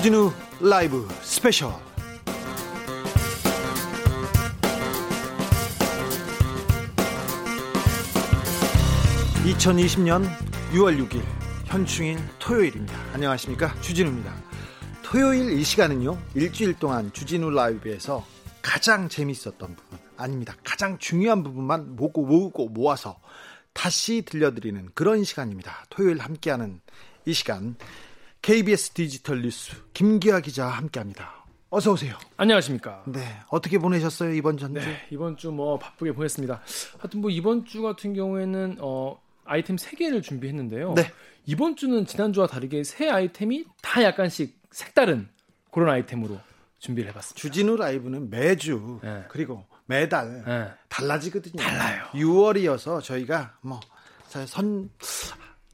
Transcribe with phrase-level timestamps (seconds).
[0.00, 0.32] 주진우
[0.62, 1.70] 라이브 스페셜
[9.44, 10.24] 2020년
[10.72, 11.22] 6월 6일
[11.66, 12.98] 현충일 토요일입니다.
[13.12, 14.34] 안녕하십니까 주진우입니다.
[15.02, 18.24] 토요일 이 시간은요 일주일 동안 주진우 라이브에서
[18.62, 20.56] 가장 재밌었던 부분 아닙니다.
[20.64, 23.20] 가장 중요한 부분만 모고 모으고 모아서
[23.74, 25.84] 다시 들려드리는 그런 시간입니다.
[25.90, 26.80] 토요일 함께하는
[27.26, 27.76] 이 시간
[28.42, 31.44] KBS 디지털 뉴스 김기아 기자 함께합니다.
[31.68, 32.16] 어서 오세요.
[32.36, 33.04] 안녕하십니까.
[33.06, 34.80] 네, 어떻게 보내셨어요 이번 전주?
[34.80, 36.60] 네, 이번 주 뭐 바쁘게 보냈습니다.
[36.98, 40.94] 하여튼 뭐 이번 주 같은 경우에는 어 아이템 3개를 준비했는데요.
[40.94, 41.12] 네.
[41.46, 45.28] 이번 주는 지난주와 다르게 새 아이템이 다 약간씩 색다른
[45.70, 46.40] 그런 아이템으로
[46.78, 47.40] 준비를 해봤습니다.
[47.40, 49.24] 주진우 라이브는 매주 네.
[49.28, 50.68] 그리고 매달 네.
[50.88, 51.62] 달라지거든요.
[51.62, 52.04] 달라요.
[52.14, 53.80] 6월이어서 저희가 뭐
[54.46, 54.88] 선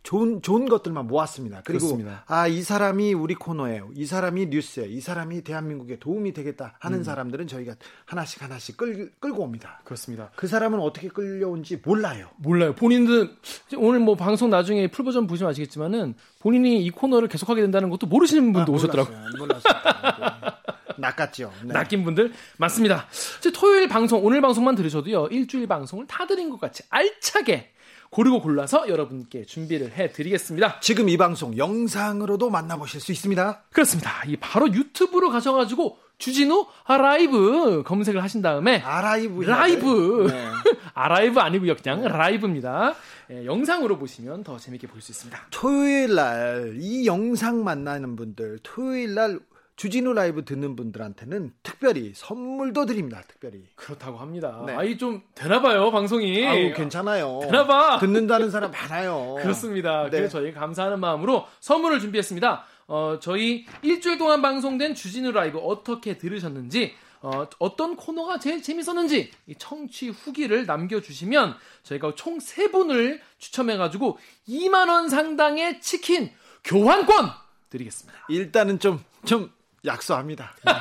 [0.07, 1.62] 좋은 좋은 것들만 모았습니다.
[1.65, 2.23] 그리고 그렇습니다.
[2.29, 6.71] 아 이 사람이 우리 코너에 이 사람이 뉴스에 이 사람이 대한민국에 도움이 되겠다 음.
[6.79, 9.81] 하는 사람들은 저희가 하나씩 하나씩 끌, 끌고 옵니다.
[9.84, 10.31] 그렇습니다.
[10.37, 12.29] 그 사람은 어떻게 끌려온지 몰라요.
[12.37, 12.73] 몰라요.
[12.77, 13.37] 본인들
[13.79, 18.53] 오늘 뭐 방송 나중에 풀 버전 보시면 아시겠지만은 본인이 이 코너를 계속하게 된다는 것도 모르시는
[18.53, 19.19] 분도 오셨더라고요.
[19.39, 19.39] 몰랐어요.
[19.39, 20.57] 몰랐어요.
[20.99, 21.53] 낚았죠.
[21.65, 21.73] 네.
[21.73, 23.07] 낚인 분들 많습니다.
[23.39, 27.73] 이제 토요일 방송, 오늘 방송만 들으셔도요, 일주일 방송을 다 드린 것 같이 알차게
[28.17, 30.81] 고르고 골라서 여러분께 준비를 해 드리겠습니다.
[30.81, 33.64] 지금 이 방송 영상으로도 만나보실 수 있습니다.
[33.70, 34.11] 그렇습니다.
[34.27, 40.48] 이 바로 유튜브로 가셔가지고 주진우 라이브 검색을 하신 다음에 아라이브 라이브 네.
[40.94, 42.94] 아라이브 아니고요 그냥 라이브입니다.
[43.33, 45.39] 예, 영상으로 보시면 더 재밌게 볼 수 있습니다.
[45.50, 49.41] 토요일 날 이 영상 만나는 분들, 토요일 날
[49.77, 53.22] 주진우 라이브 듣는 분들한테는 특별히 선물도 드립니다.
[53.28, 53.64] 특별히.
[53.74, 54.62] 그렇다고 합니다.
[54.66, 54.74] 네.
[54.74, 56.46] 아이 좀 되나 봐요 방송이.
[56.46, 57.41] 아우 괜찮아요.
[57.42, 57.98] 되나 봐.
[57.98, 59.36] 듣는다는 사람 많아요.
[59.38, 60.04] 그렇습니다.
[60.04, 60.10] 네.
[60.10, 62.65] 그래서 저희 감사하는 마음으로 선물을 준비했습니다.
[62.88, 69.54] 어, 저희 일주일 동안 방송된 주진우 라이브 어떻게 들으셨는지, 어, 어떤 코너가 제일 재밌었는지, 이
[69.59, 76.31] 청취 후기를 남겨주시면 저희가 총 세분을 추첨해가지고 2만원 상당의 치킨
[76.65, 77.31] 교환권
[77.69, 78.26] 드리겠습니다.
[78.31, 79.50] 일단은 좀 좀
[79.86, 80.54] 약소합니다.
[80.64, 80.72] 네.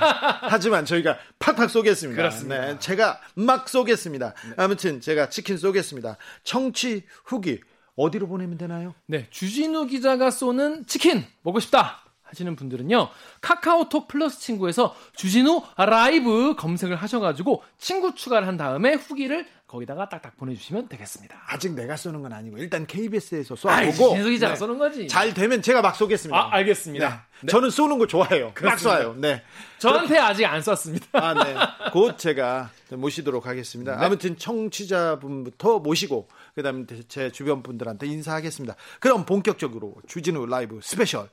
[0.41, 2.21] 하지만 저희가 팍팍 쏘겠습니다.
[2.21, 2.61] 그렇습니다.
[2.66, 4.33] 네, 제가 막 쏘겠습니다.
[4.57, 6.17] 아무튼 제가 치킨 쏘겠습니다.
[6.43, 7.61] 청취 후기
[7.95, 8.93] 어디로 보내면 되나요?
[9.05, 16.95] 네, 주진우 기자가 쏘는 치킨 먹고 싶다 하시는 분들은요 카카오톡 플러스 친구에서 주진우 라이브 검색을
[16.95, 21.42] 하셔가지고 친구 추가를 한 다음에 후기를 거기다가 딱딱 보내주시면 되겠습니다.
[21.48, 25.08] 아직 내가 쏘는 건 아니고 일단 KBS에서 아이, 쏘고 진수 기자가 쏘는 거지.
[25.08, 26.38] 잘 되면 제가 막 쏘겠습니다.
[26.38, 27.26] 아, 알겠습니다.
[27.42, 27.48] 네.
[27.48, 28.46] 저는 쏘는 거 좋아해요.
[28.46, 29.00] 막 그렇습니다.
[29.02, 29.16] 쏴요.
[29.18, 29.44] 네.
[29.80, 31.08] 저한테 아직 안 쐈습니다.
[31.14, 31.56] 아, 네.
[31.92, 33.98] 곧 제가 모시도록 하겠습니다.
[33.98, 34.06] 네.
[34.06, 38.76] 아무튼 청취자분부터 모시고 그다음에 제 주변 분들한테 인사하겠습니다.
[39.00, 41.28] 그럼 본격적으로 주진우 라이브 스페셜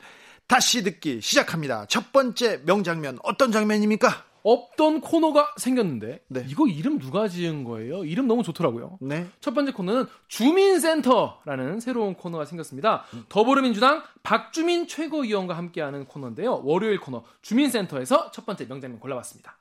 [0.47, 1.85] 다시 듣기 시작합니다.
[1.87, 4.25] 첫 번째 명장면 어떤 장면입니까?
[4.43, 6.45] 없던 코너가 생겼는데 네.
[6.49, 8.05] 이거 이름 누가 지은 거예요?
[8.05, 8.99] 이름 너무 좋더라고요.
[9.01, 9.29] 네.
[9.41, 13.05] 첫 번째 코너는 주민센터라는 새로운 코너가 생겼습니다.
[13.29, 16.63] 더불어민주당 박주민 최고위원과 함께하는 코너인데요.
[16.65, 19.57] 월요일 코너 주민센터에서 첫 번째 명장면 골라봤습니다.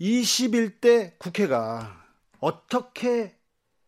[0.00, 2.04] 21대 국회가
[2.40, 3.36] 어떻게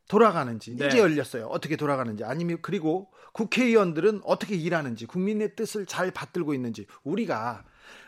[0.08, 0.88] 돌아가는지 네.
[0.88, 1.46] 이제 열렸어요.
[1.46, 7.64] 어떻게 돌아가는지 아니면 그리고 국회의원들은 어떻게 일하는지 국민의 뜻을 잘 받들고 있는지 우리가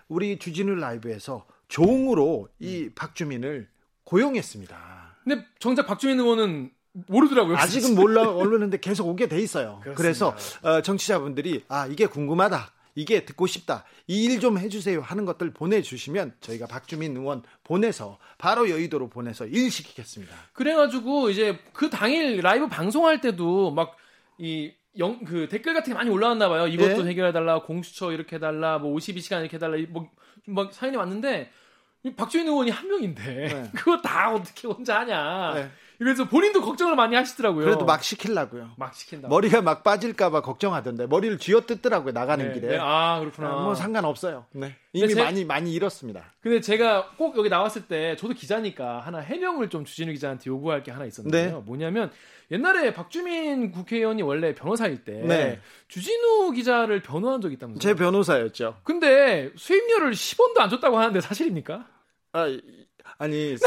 [0.08, 1.46] 우리 주진우 라이브에서
[1.76, 3.66] 종으로 이 박주민을
[4.04, 5.16] 고용했습니다.
[5.24, 7.56] 근데 정작 박주민 의원은 모르더라고요.
[7.56, 9.80] 아직은 몰라 모르는데 계속 오게 돼 있어요.
[9.82, 9.94] 그렇습니다.
[9.94, 12.72] 그래서 어, 정치자분들이 아 이게 궁금하다.
[12.94, 13.84] 이게 듣고 싶다.
[14.06, 19.70] 이 일 좀 해주세요 하는 것들 보내주시면 저희가 박주민 의원 보내서 바로 여의도로 보내서 일
[19.70, 20.34] 시키겠습니다.
[20.52, 23.96] 그래가지고 이제 그 당일 라이브 방송할 때도 막
[24.38, 26.66] 이 영, 그 댓글 같은 게 많이 올라왔나 봐요.
[26.66, 27.10] 이것도 네.
[27.10, 30.10] 해결해달라, 공수처 이렇게 해달라, 뭐 52시간 이렇게 해달라, 이 뭐,
[30.46, 31.52] 막 사연이 왔는데, 이
[32.10, 33.70] 박주민 의원이 한 명인데, 네.
[33.74, 35.54] 그거 다 어떻게 혼자 하냐.
[35.54, 35.70] 네.
[35.98, 37.64] 그래서 본인도 걱정을 많이 하시더라고요.
[37.64, 38.70] 그래도 막 시키려고요.
[38.76, 39.28] 막 시킨다.
[39.28, 42.68] 머리가 막 빠질까봐 걱정하던데 머리를 쥐어뜯더라고요 나가는 네, 길에.
[42.70, 42.78] 네.
[42.80, 43.48] 아, 그렇구나.
[43.48, 44.46] 아, 뭐 상관없어요.
[44.50, 44.74] 네.
[44.92, 46.32] 이미 제- 많이 많이 잃었습니다.
[46.40, 50.90] 근데 제가 꼭 여기 나왔을 때 저도 기자니까 하나 해명을 좀 주진우 기자한테 요구할 게
[50.90, 51.58] 하나 있었는데요.
[51.58, 51.62] 네.
[51.64, 52.10] 뭐냐면
[52.50, 55.60] 옛날에 박주민 국회의원이 원래 변호사일 때 네.
[55.86, 57.80] 주진우 기자를 변호한 적이 있다면서요.
[57.80, 58.78] 제 변호사였죠.
[58.82, 61.86] 근데 수임료를 10원도 안 줬다고 하는데 사실입니까?
[62.32, 62.60] 아, 이-
[63.18, 63.56] 아니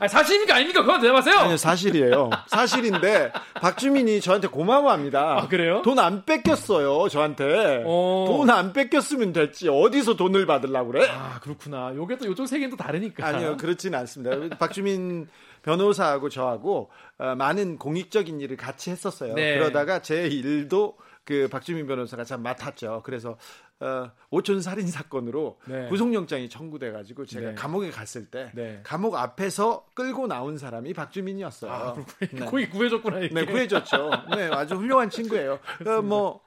[0.00, 0.82] 아니, 사실입니까 아닙니까?
[0.82, 1.34] 그거 대답하세요.
[1.38, 2.30] 아니 사실이에요.
[2.48, 5.38] 사실인데 박주민이 저한테 고마워합니다.
[5.38, 5.82] 아, 그래요?
[5.82, 7.82] 돈 안 뺏겼어요 저한테.
[7.86, 8.26] 어.
[8.28, 9.68] 돈안 뺏겼으면 됐지.
[9.68, 11.08] 어디서 돈을 받으려고 그래?
[11.08, 11.92] 아 그렇구나.
[11.96, 13.26] 요게 또 요쪽 세계는 또 다르니까.
[13.26, 14.56] 아니요, 그렇지는 않습니다.
[14.58, 15.26] 박주민
[15.62, 19.34] 변호사하고 저하고 어, 많은 공익적인 일을 같이 했었어요.
[19.34, 19.58] 네.
[19.58, 23.02] 그러다가 제 일도 그 박주민 변호사가 참 맡았죠.
[23.04, 23.36] 그래서
[23.80, 25.88] 어, 오촌 살인 사건으로 네.
[25.88, 27.54] 구속영장이 청구돼 가지고 제가 네.
[27.54, 28.80] 감옥에 갔을 때 네.
[28.82, 31.70] 감옥 앞에서 끌고 나온 사람이 박주민이었어요.
[31.70, 32.44] 아, 네.
[32.44, 33.34] 거기 구해줬구나 이게.
[33.34, 34.10] 네, 구해줬죠.
[34.34, 35.60] 네, 아주 훌륭한 친구예요.
[35.86, 36.40] 어, 뭐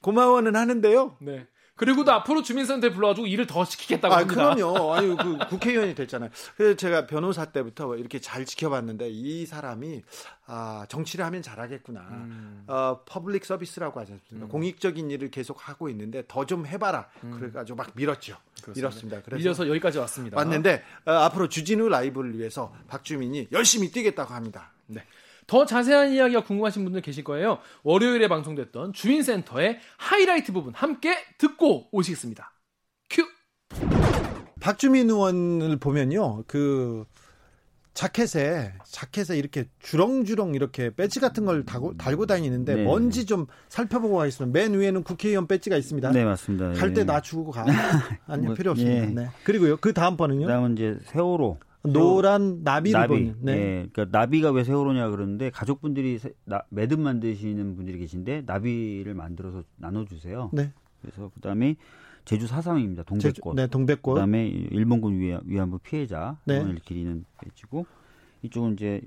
[0.00, 1.16] 고마워는 하는데요.
[1.20, 1.46] 네.
[1.82, 4.54] 그리고도 앞으로 주민센터에 불러가지고 일을 더 시키겠다고 아, 합니다.
[4.54, 4.94] 그럼요.
[4.94, 6.30] 아니, 그 국회의원이 됐잖아요.
[6.56, 10.02] 그래서 제가 변호사 때부터 이렇게 잘 지켜봤는데 이 사람이
[10.46, 12.00] 아, 정치를 하면 잘하겠구나.
[12.00, 12.64] 음.
[12.68, 14.48] 어, public service라고 하지 않습니까?
[14.48, 17.08] 공익적인 일을 계속 하고 있는데 더 좀 해봐라.
[17.38, 18.36] 그래가지고 막 밀었죠.
[18.74, 19.22] 밀었습니다.
[19.24, 20.36] 그래서 밀려서 여기까지 왔습니다.
[20.36, 24.70] 왔는데 어, 앞으로 주진우 라이브를 위해서 박주민이 열심히 뛰겠다고 합니다.
[24.86, 25.02] 네.
[25.52, 27.58] 더 자세한 이야기가 궁금하신 분들 계실 거예요.
[27.82, 32.54] 월요일에 방송됐던 주민센터의 하이라이트 부분 함께 듣고 오시겠습니다.
[33.10, 33.26] 큐.
[34.60, 37.04] 박주민 의원을 보면요, 그
[37.92, 42.84] 자켓에 자켓에 이렇게 주렁주렁 이렇게 배지 같은 걸 달고, 달고 다니는데 네.
[42.84, 44.58] 뭔지 좀 살펴보고 가겠습니다.
[44.58, 46.12] 맨 위에는 국회의원 배지가 있습니다.
[46.12, 46.72] 네, 맞습니다.
[46.72, 47.04] 갈때 예.
[47.04, 47.66] 나 주고 가.
[48.26, 49.02] 아니 뭐, 필요 없습니다.
[49.02, 49.06] 예.
[49.06, 49.28] 네.
[49.44, 51.58] 그리고요, 그 다음 번은요, 그다음은 이제 세월호.
[51.84, 53.08] 노란 나비를 나비.
[53.08, 53.36] 보는.
[53.40, 53.52] 네.
[53.52, 59.64] 예, 그러니까 나비가 왜 세월호냐 그러는데 가족분들이 세- 나, 매듭 만드시는 분들이 계신데 나비를 만들어서
[59.76, 60.50] 나눠주세요.
[60.52, 60.72] 네.
[61.00, 61.74] 그래서 그다음에
[62.24, 63.02] 제주 사상입니다.
[63.18, 63.56] 제주, 동백꽃.
[63.56, 64.14] 네, 동백꽃.
[64.14, 66.60] 그다음에 일본군 위안, 위안부 피해자 네.
[66.60, 67.84] 을 기리는 배지고
[68.42, 69.00] 이쪽은 이제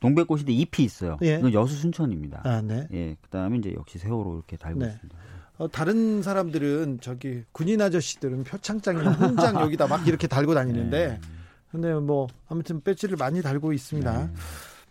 [0.00, 1.16] 동백꽃인데 잎이 있어요.
[1.22, 1.36] 예.
[1.36, 2.40] 이건 여수 순천입니다.
[2.44, 2.88] 아, 네.
[2.92, 4.86] 예, 그다음에 이제 역시 세월호 이렇게 달고 네.
[4.88, 5.16] 있습니다.
[5.58, 11.20] 어, 다른 사람들은 저기 군인 아저씨들은 표창장이나 훈장 여기다 막 이렇게 달고 다니는데 네.
[11.70, 14.30] 근데 뭐 아무튼 배지를 많이 달고 있습니다.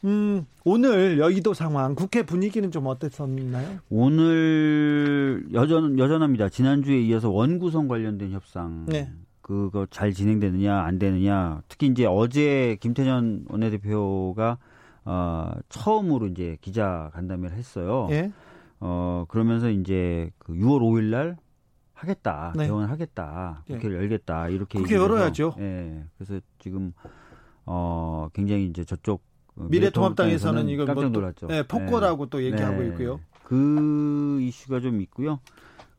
[0.06, 3.80] 음, 오늘 여의도 상황 국회 분위기는 좀 어땠었나요?
[3.90, 6.50] 오늘 여전 여전합니다.
[6.50, 9.12] 지난주에 이어서 원구성 관련된 협상 네.
[9.42, 14.58] 그거 잘 진행되느냐 안 되느냐 특히 이제 어제 김태년 원내대표가
[15.06, 18.08] 어 처음으로 이제 기자 간담회를 했어요.
[18.12, 18.32] 예.
[18.80, 21.38] 어 그러면서 이제 그 6월 5일 날
[21.96, 22.66] 하겠다 네.
[22.68, 23.74] 개원을 하겠다 예.
[23.76, 25.56] 국회를 열겠다 이렇게 국회 열어야죠.
[25.60, 26.94] 예 그래서 지금
[27.66, 29.24] 어 굉장히 이제 저쪽
[29.58, 31.48] 어, 미래통합당에서는 이거 깜짝 뭐 또- 놀랐죠.
[31.48, 32.88] 네, 폭거라고 또 얘기하고 네.
[32.90, 33.20] 있고요.
[33.44, 35.40] 그 이슈가 좀 있고요.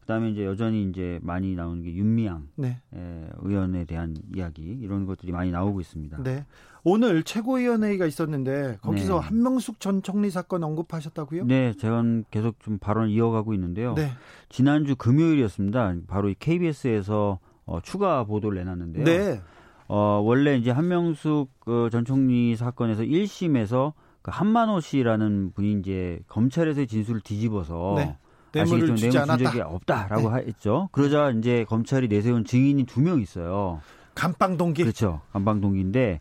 [0.07, 2.81] 그다음에 이제 여전히 이제 많이 나오는 게 윤미향 네.
[2.95, 6.23] 예, 의원에 대한 이야기 이런 것들이 많이 나오고 있습니다.
[6.23, 6.47] 네.
[6.85, 9.27] 오늘 최고위원회의가 있었는데 거기서 네.
[9.27, 11.47] 한명숙 전 총리 사건 언급하셨다고요?
[11.47, 13.95] 네, 제가 계속 좀 발언을 이어가고 있는데요.
[13.95, 14.13] 네.
[14.49, 15.97] 지난주 금요일이었습니다.
[16.07, 19.05] 바로 이 KBS에서 어, 추가 보도를 내놨는데요.
[19.05, 19.41] 네.
[19.89, 23.93] 어, 원래 이제 한명숙 어, 전 총리 사건에서 1심에서
[24.23, 28.17] 그 한만호 씨라는 분이 이제 검찰에서의 진술을 뒤집어서 네.
[28.61, 29.51] 아시겠지만 뇌물을 주지 내용 준 않았다.
[29.51, 30.89] 적이 없다라고 했죠.
[30.93, 33.81] 그러자 이제 검찰이 내세운 증인이 두 명 있어요.
[34.15, 34.83] 감방 동기.
[34.83, 35.21] 그렇죠.
[35.33, 36.21] 안방동기인데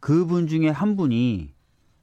[0.00, 1.52] 그분 중에 한 분이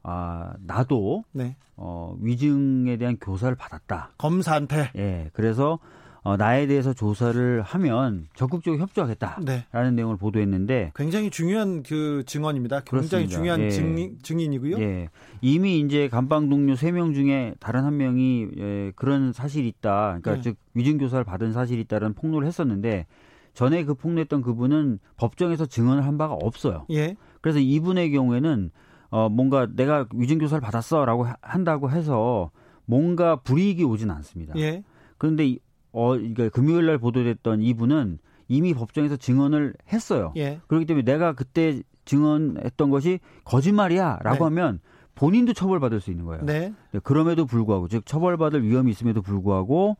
[0.03, 1.55] 아 나도 네.
[1.75, 4.11] 어, 위증에 대한 교사를 받았다.
[4.17, 4.91] 검사한테.
[4.97, 5.79] 예, 그래서
[6.23, 9.91] 어, 나에 대해서 조사를 하면 적극적으로 협조하겠다라는 네.
[9.91, 12.81] 내용을 보도했는데 굉장히 중요한 그 증언입니다.
[12.81, 13.35] 굉장히 그렇습니다.
[13.35, 13.69] 중요한 예.
[13.71, 14.77] 증인, 증인이고요.
[14.79, 15.09] 예,
[15.41, 20.19] 이미 이제 감방 동료 세 명 중에 다른 한 명이 예, 그런 사실이 있다.
[20.21, 20.41] 그러니까 네.
[20.41, 23.07] 즉 위증 교사를 받은 사실이 있다는 폭로를 했었는데
[23.55, 26.85] 전에 그 폭로했던 그분은 법정에서 증언을 한 바가 없어요.
[26.91, 27.15] 예.
[27.41, 28.69] 그래서 이분의 경우에는
[29.09, 32.51] 어 뭔가 내가 위증 교사를 받았어라고 하- 한다고 해서
[32.85, 34.53] 뭔가 불이익이 오진 않습니다.
[34.57, 34.83] 예.
[35.17, 35.59] 그런데 이-
[35.91, 40.33] 어 그러니까 금요일 날 보도됐던 이분은 이미 법정에서 증언을 했어요.
[40.35, 40.59] 예.
[40.67, 44.43] 그렇기 때문에 내가 그때 증언했던 것이 거짓말이야라고 네.
[44.43, 44.79] 하면
[45.15, 46.43] 본인도 처벌받을 수 있는 거예요.
[46.43, 46.73] 네.
[46.91, 49.97] 네, 그럼에도 불구하고 즉 처벌받을 위험이 있음에도 불구하고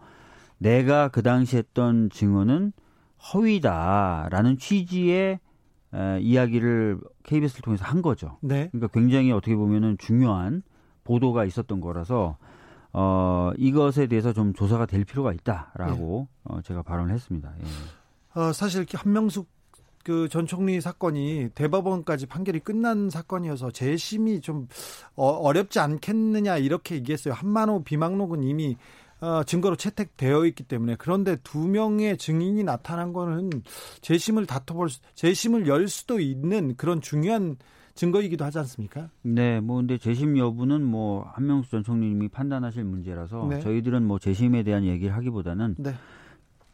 [0.58, 2.74] 내가 그 당시 했던 증언은
[3.34, 5.40] 허위다라는 취지의
[5.94, 8.38] 에, 이야기를 KBS를 통해서 한 거죠.
[8.42, 8.70] 네.
[8.72, 10.64] 그러니까 굉장히 어떻게 보면은 중요한
[11.04, 12.38] 보도가 있었던 거라서
[12.94, 17.54] 어 이것에 대해서 좀 조사가 될 필요가 있다라고 어, 제가 발언을 했습니다.
[17.60, 18.40] 예.
[18.40, 19.48] 어, 사실 한명숙
[20.04, 24.68] 그 전 총리 사건이 대법원까지 판결이 끝난 사건이어서 재심이 좀
[25.16, 27.34] 어, 어렵지 않겠느냐 이렇게 얘기했어요.
[27.34, 28.78] 한만호 비망록은 이미
[29.20, 33.52] 어, 증거로 채택되어 있기 때문에 그런데 두 명의 증인이 나타난 거는
[34.02, 37.58] 재심을 다퉈볼 수, 재심을 열 수도 있는 그런 중요한
[37.96, 39.10] 증거이기도 하지 않습니까?
[39.22, 43.60] 네, 뭐 근데 재심 여부는 뭐 한명수 전 총리님이 판단하실 문제라서 네.
[43.60, 45.94] 저희들은 뭐 재심에 대한 얘기를 하기보다는 네.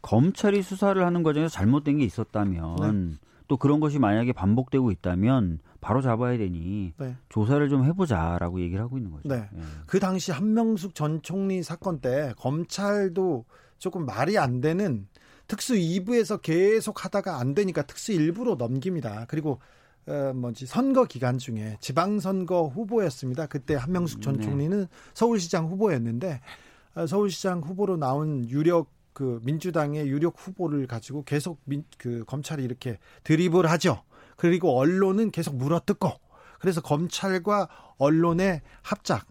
[0.02, 3.16] 검찰이 수사를 하는 과정에서 잘못된 게 있었다면 네.
[3.48, 7.16] 또 그런 것이 만약에 반복되고 있다면 바로 잡아야 되니 네.
[7.28, 9.28] 조사를 좀 해보자라고 얘기를 하고 있는 거죠.
[9.28, 9.48] 네.
[9.54, 9.60] 예.
[9.86, 13.44] 그 당시 한명숙 전 총리 사건 때 검찰도
[13.78, 15.06] 조금 말이 안 되는
[15.46, 19.24] 특수 2부에서 계속 하다가 안 되니까 특수 1부로 넘깁니다.
[19.28, 19.60] 그리고
[20.08, 23.46] 어 뭐지 선거 기간 중에 지방선거 후보였습니다.
[23.46, 24.44] 그때 한명숙 전 네.
[24.44, 26.40] 총리는 서울시장 후보였는데
[26.94, 32.98] 어, 서울시장 후보로 나온 유력 그 민주당의 유력 후보를 가지고 계속 민, 그 검찰이 이렇게
[33.24, 34.02] 드립을 하죠.
[34.36, 36.08] 그리고 언론은 계속 물어뜯고
[36.60, 39.26] 그래서 검찰과 언론의 합작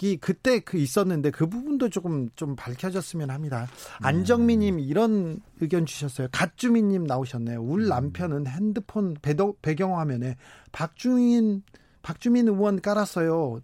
[0.00, 3.66] 이 그때 그 있었는데 그 부분도 조금 좀 밝혀졌으면 합니다.
[4.02, 6.28] 안정민님 이런 의견 주셨어요.
[6.32, 7.60] 갓주민님 나오셨네요.
[7.62, 9.16] 울 남편은 핸드폰
[9.62, 10.36] 배경화면에
[10.72, 11.62] 박주민
[12.02, 13.60] 박주민 의원 깔았어요.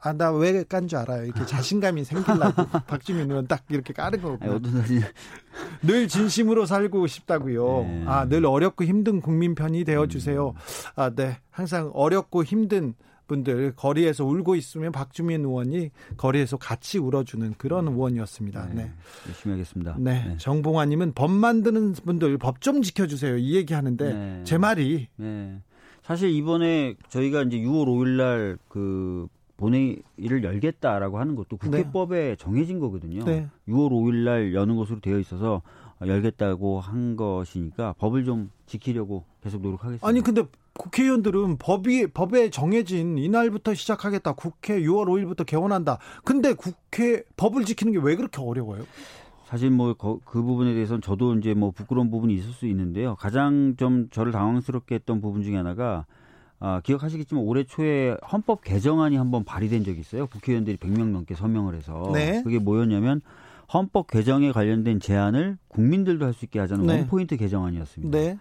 [0.00, 1.24] 아, 나 왜 깐 줄 알아요.
[1.24, 4.38] 이렇게 자신감이 생길라고 박주민 의원 딱 이렇게 까는 거고.
[5.82, 7.80] 늘 진심으로 살고 싶다고요.
[7.82, 8.04] 네.
[8.06, 10.50] 아, 늘 어렵고 힘든 국민 편이 되어 주세요.
[10.50, 10.92] 음.
[10.96, 11.38] 아, 네.
[11.50, 12.94] 항상 어렵고 힘든
[13.28, 17.92] 분들 거리에서 울고 있으면 박주민 의원이 거리에서 같이 울어주는 그런 음.
[17.92, 18.66] 의원이었습니다.
[18.70, 18.74] 네.
[18.74, 18.92] 네.
[19.28, 19.94] 열심히 하겠습니다.
[19.98, 20.24] 네.
[20.26, 20.36] 네.
[20.38, 23.36] 정봉환님은 법 만드는 분들 법 좀 지켜주세요.
[23.36, 24.40] 이 얘기 하는데 네.
[24.44, 25.06] 제 말이.
[25.16, 25.60] 네.
[26.02, 32.36] 사실 이번에 저희가 이제 6월 5일 날 그 본회의를 열겠다라고 하는 것도 국회법에 네.
[32.36, 33.24] 정해진 거거든요.
[33.24, 33.48] 네.
[33.68, 35.62] 6월 5일 날 여는 것으로 되어 있어서
[36.04, 40.06] 열겠다고 한 것이니까 법을 좀 지키려고 계속 노력하겠습니다.
[40.06, 40.44] 아니 근데
[40.78, 44.32] 국회의원들은 법이 법에 정해진 이날부터 시작하겠다.
[44.32, 45.98] 국회 6월 5일부터 개원한다.
[46.24, 48.84] 근데 국회 법을 지키는 게 왜 그렇게 어려워요?
[49.46, 53.16] 사실 뭐그 부분에 대해서는 저도 이제 뭐 부끄러운 부분이 있을 수 있는데요.
[53.16, 56.06] 가장 좀 저를 당황스럽게 했던 부분 중에 하나가
[56.60, 60.26] 아, 기억하시겠지만 올해 초에 헌법 개정안이 한번 발의된 적이 있어요.
[60.26, 62.42] 국회의원들이 100명 넘게 서명을 해서 네.
[62.42, 63.20] 그게 뭐였냐면
[63.72, 66.94] 헌법 개정에 관련된 제안을 국민들도 할 수 있게 하자는 네.
[66.98, 68.18] 원포인트 개정안이었습니다.
[68.18, 68.38] 네.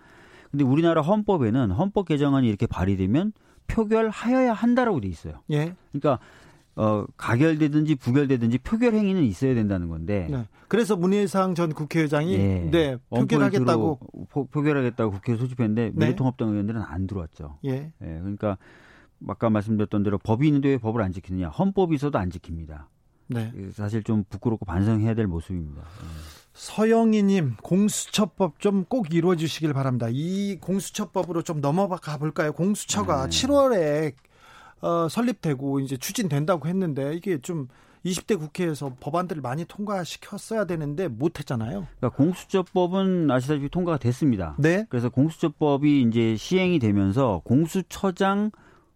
[0.57, 3.31] 근데 우리나라 헌법에는 헌법 개정안이 이렇게 발의되면
[3.67, 5.43] 표결하여야 한다라고 돼 있어요.
[5.51, 5.75] 예.
[5.91, 6.17] 그러니까
[6.75, 10.27] 어, 가결되든지 부결되든지 표결 행위는 있어야 된다는 건데.
[10.31, 10.45] 네.
[10.67, 12.69] 그래서 문희상 전 국회의장이 예.
[12.71, 13.99] 네, 표결하겠다고
[14.29, 16.05] 포, 표결하겠다고 국회에 소집했는데 네.
[16.05, 17.59] 미래통합당 의원들은 안 들어왔죠.
[17.65, 17.91] 예.
[18.01, 18.19] 예.
[18.19, 18.57] 그러니까
[19.27, 21.49] 아까 말씀드렸던 대로 법이 있는데 왜 법을 안 지키느냐?
[21.49, 22.85] 헌법이 있어도 안 지킵니다.
[23.27, 23.51] 네.
[23.73, 25.83] 사실 좀 부끄럽고 반성해야 될 모습입니다.
[26.57, 26.59] 예.
[26.59, 30.07] 서영희님 공수처법 좀 꼭 이루어 주시길 바랍니다.
[30.09, 32.51] 이 공수처법으로 좀 넘어가 볼까요?
[32.53, 33.29] 공수처가 네.
[33.29, 34.13] 7월에
[34.81, 37.67] 어, 설립되고 이제 추진된다고 했는데 이게 좀
[38.05, 41.87] 20대 국회에서 법안들을 많이 통과시켰어야 되는데 못했잖아요.
[41.99, 44.55] 그러니까 공수처법은 아시다시피 통과가 됐습니다.
[44.59, 44.85] 네.
[44.89, 48.51] 그래서 공수처법이 이제 시행이 되면서 공수처장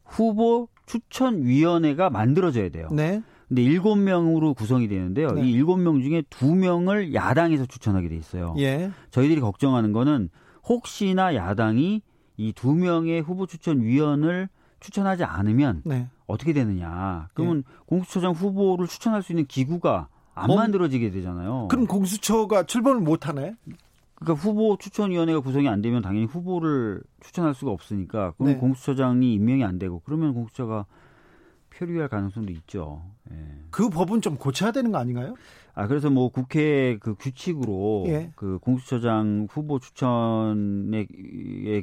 [0.06, 2.88] 후보 추천위원회가 만들어져야 돼요.
[2.92, 3.22] 네.
[3.52, 5.34] 근데 일곱 명으로 구성이 되는데요.
[5.34, 5.46] 네.
[5.46, 8.56] 이 일곱 명 중에 두 명을 야당에서 추천하게 돼 있어요.
[8.60, 8.92] 예.
[9.10, 10.30] 저희들이 걱정하는 거는
[10.70, 12.02] 혹시나 야당이
[12.38, 14.48] 이 두 명의 후보 추천 위원을
[14.80, 16.08] 추천하지 않으면 네.
[16.28, 17.28] 어떻게 되느냐.
[17.34, 17.64] 그러면 네.
[17.88, 21.68] 공수처장 후보를 추천할 수 있는 기구가 안 뭐, 만들어지게 되잖아요.
[21.70, 23.56] 그럼 공수처가 출범을 못 하네?
[24.16, 28.58] 그러니까 후보 추천위원회가 구성이 안 되면 당연히 후보를 추천할 수가 없으니까 그럼 네.
[28.58, 30.86] 공수처장이 임명이 안 되고 그러면 공수처가
[31.72, 33.02] 표류할 가능성도 있죠.
[33.32, 33.36] 예.
[33.72, 35.36] 그 법은 좀 고쳐야 되는 거 아닌가요?
[35.74, 38.32] 아 그래서 뭐 국회 그 규칙으로 예.
[38.36, 41.08] 그 공수처장 후보 추천의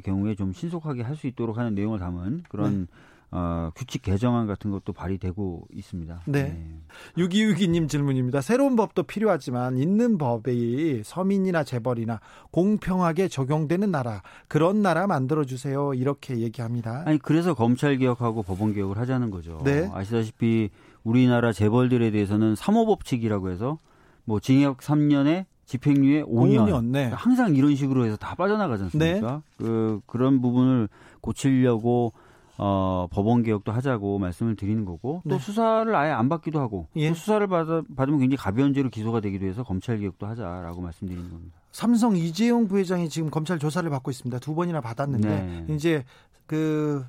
[0.03, 2.85] 경우에 좀 신속하게 할 수 있도록 하는 내용을 담은 그런 네.
[3.31, 6.21] 어, 규칙 개정안 같은 것도 발의되고 있습니다.
[6.25, 6.43] 네.
[6.43, 6.79] 네.
[7.17, 8.41] 6262님 질문입니다.
[8.41, 12.21] 새로운 법도 필요하지만 있는 법이 서민이나 재벌이나
[12.51, 15.93] 공평하게 적용되는 나라, 그런 나라 만들어주세요.
[15.93, 17.03] 이렇게 얘기합니다.
[17.05, 19.61] 아니, 그래서 검찰 개혁하고 법원 개혁을 하자는 거죠.
[19.63, 19.89] 네.
[19.93, 20.69] 아시다시피
[21.03, 23.77] 우리나라 재벌들에 대해서는 3호 법칙이라고 해서
[24.25, 26.65] 뭐 징역 3년에 집행유예 5년.
[26.65, 27.05] 5년 네.
[27.13, 29.43] 항상 이런 식으로 해서 다 빠져나가지 않습니까?
[29.59, 29.65] 네.
[29.65, 30.89] 그, 그런 부분을
[31.21, 32.13] 고치려고
[32.61, 35.39] 어, 법원 개혁도 하자고 말씀을 드리는 거고 또 네.
[35.39, 37.07] 수사를 아예 안 받기도 하고 예.
[37.07, 41.57] 또 수사를 받아, 받으면 굉장히 가벼운 죄로 기소가 되기도 해서 검찰 개혁도 하자라고 말씀드리는 겁니다.
[41.71, 44.39] 삼성 이재용 부회장이 지금 검찰 조사를 받고 있습니다.
[44.39, 45.73] 두 번이나 받았는데 네.
[45.73, 46.03] 이제
[46.45, 47.05] 그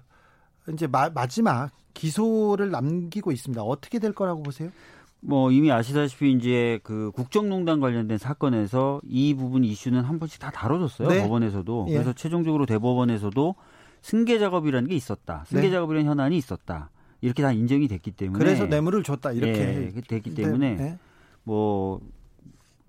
[0.73, 3.61] 이제 마, 마지막 기소를 남기고 있습니다.
[3.61, 4.71] 어떻게 될 거라고 보세요?
[5.19, 11.09] 뭐 이미 아시다시피 이제 그 국정농단 관련된 사건에서 이 부분 이슈는 한 번씩 다 다뤄졌어요
[11.09, 11.23] 네.
[11.23, 11.95] 법원에서도 예.
[11.95, 13.55] 그래서 최종적으로 대법원에서도
[14.03, 15.45] 승계 작업이라는 게 있었다.
[15.47, 15.71] 승계 네.
[15.71, 16.91] 작업이라는 현안이 있었다.
[17.21, 20.83] 이렇게 다 인정이 됐기 때문에 그래서 뇌물을 줬다 이렇게 예, 됐기 때문에 네.
[20.83, 20.99] 네.
[21.45, 22.01] 뭐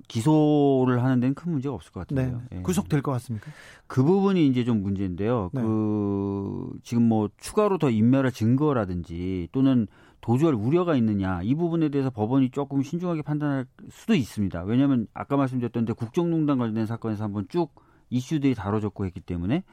[0.08, 2.42] 기소를 하는 데는 큰 문제가 없을 것 같은데요.
[2.50, 2.58] 네.
[2.58, 2.62] 예.
[2.62, 3.52] 구속될 것 같습니까?
[3.88, 5.50] 그 부분이 이제 좀 문제인데요.
[5.54, 5.62] 네.
[5.62, 9.88] 그 지금 뭐 추가로 더 인멸할 증거라든지 또는
[10.22, 14.64] 도주할 우려가 있느냐 이 부분에 대해서 법원이 조금 신중하게 판단할 수도 있습니다.
[14.64, 17.74] 왜냐하면 아까 말씀드렸던 데 국정농단 관련된 사건에서 한번 쭉
[18.10, 19.64] 이슈들이 다뤄졌고 했기 때문에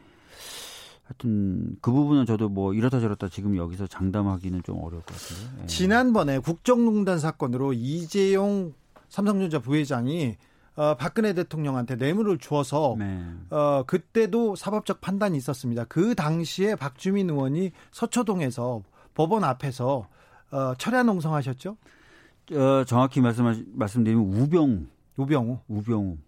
[1.09, 5.62] 하여튼 그 부분은 저도 뭐 이렇다 저렇다 지금 여기서 장담하기는 좀 어려울 것 같은데.
[5.62, 5.67] 예.
[5.67, 8.75] 지난번에 국정농단 사건으로 이재용
[9.09, 10.37] 삼성전자 부회장이
[10.77, 13.25] 어, 박근혜 대통령한테 뇌물을 주어서 네.
[13.50, 15.85] 어, 그때도 사법적 판단이 있었습니다.
[15.85, 18.83] 그 당시에 박주민 의원이 서초동에서
[19.15, 20.07] 법원 앞에서
[20.50, 21.77] 어, 철야 농성하셨죠?
[22.53, 24.87] 어, 정확히 말씀 말씀드리면 우병
[25.17, 25.59] 우병우.
[25.69, 26.19] 우병우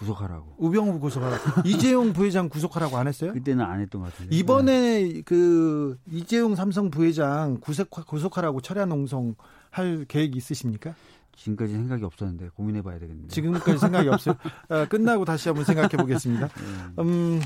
[0.00, 0.54] 구속하라고.
[0.56, 1.60] 우병우 구속하라고.
[1.68, 3.32] 이재용 부회장 구속하라고 안 했어요?
[3.34, 4.34] 그때는 안 했던 것 같은데.
[4.34, 5.22] 이번에 네.
[5.22, 9.34] 그 이재용 삼성 부회장 구속 구속하라고 철야 농성
[9.70, 10.94] 할 계획 있으십니까?
[11.36, 13.28] 지금까지 생각이 없었는데 고민해 봐야 되겠네요.
[13.28, 14.34] 지금까지 생각이 없어요.
[14.68, 16.48] 어, 끝나고 다시 한번 생각해 보겠습니다.
[16.96, 17.02] 네.
[17.02, 17.40] 음,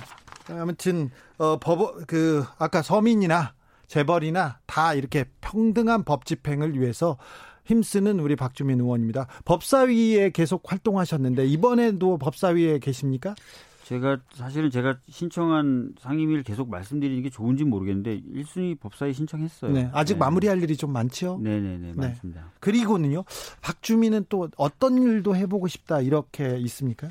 [0.49, 3.55] 아무튼 어, 법, 그 아까 서민이나
[3.89, 7.19] 재벌이나 다 이렇게 평등한 법 집행을 위해서
[7.65, 9.27] 힘쓰는 우리 박주민 의원입니다.
[9.45, 13.35] 법사위에 계속 활동하셨는데 이번에도 법사위에 계십니까?
[13.85, 19.73] 제가 사실은 제가 신청한 상임위를 계속 말씀드리는 게 좋은지 모르겠는데 1순위 법사위 신청했어요.
[19.73, 20.21] 네, 아직 네.
[20.21, 21.39] 마무리할 일이 좀 많죠?
[21.43, 22.51] 네네네 네, 맞습니다.
[22.61, 23.25] 그리고는요,
[23.61, 27.11] 박주민은 또 어떤 일도 해보고 싶다 이렇게 있습니까?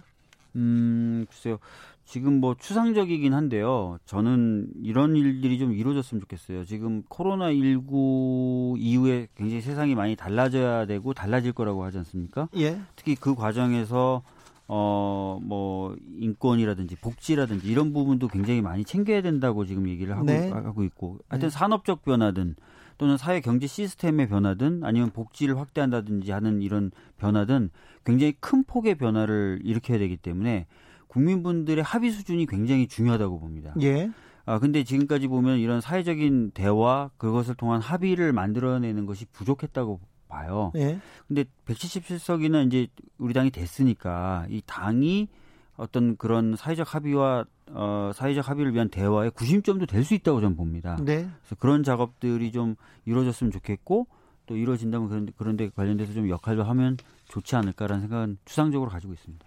[0.55, 1.60] 음, 글쎄요.
[2.05, 3.98] 지금 뭐 추상적이긴 한데요.
[4.05, 6.65] 저는 이런 일들이 좀 이루어졌으면 좋겠어요.
[6.65, 12.50] 지금 코로나19 이후에 굉장히 세상이 많이 달라져야 되고 달라질 거라고 하지 않습니까?
[12.57, 12.79] 예.
[12.95, 14.22] 특히 그 과정에서
[14.67, 20.50] 어, 뭐, 인권이라든지 복지라든지 이런 부분도 굉장히 많이 챙겨야 된다고 지금 얘기를 하고, 네.
[20.50, 21.19] 하고 있고.
[21.27, 21.53] 하여튼 네.
[21.53, 22.55] 산업적 변화든
[22.98, 27.69] 또는 사회 경제 시스템의 변화든 아니면 복지를 확대한다든지 하는 이런 변화든
[28.05, 30.67] 굉장히 큰 폭의 변화를 일으켜야 되기 때문에
[31.13, 33.74] 국민분들의 합의 수준이 굉장히 중요하다고 봅니다.
[33.82, 34.12] 예.
[34.46, 40.72] 아, 근데 지금까지 보면 이런 사회적인 대화, 그것을 통한 합의를 만들어내는 것이 부족했다고 봐요.
[40.75, 41.00] 예.
[41.27, 42.88] 근데 177석이나 이제
[43.20, 45.29] 우리 당이 됐으니까 이 당이
[45.77, 50.98] 어떤 그런 사회적 합의와 어, 사회적 합의를 위한 대화의 구심점도 될 수 있다고 저는 봅니다.
[51.00, 51.27] 네.
[51.41, 54.08] 그래서 그런 작업들이 좀 이루어졌으면 좋겠고
[54.46, 56.98] 또 이루어진다면 그런 그런 데 관련돼서 좀 역할도 하면
[57.29, 59.46] 좋지 않을까라는 생각은 추상적으로 가지고 있습니다.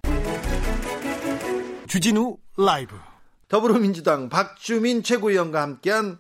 [1.87, 2.97] 주진우 라이브
[3.49, 6.19] 더불어민주당 박주민 최고위원과 함께한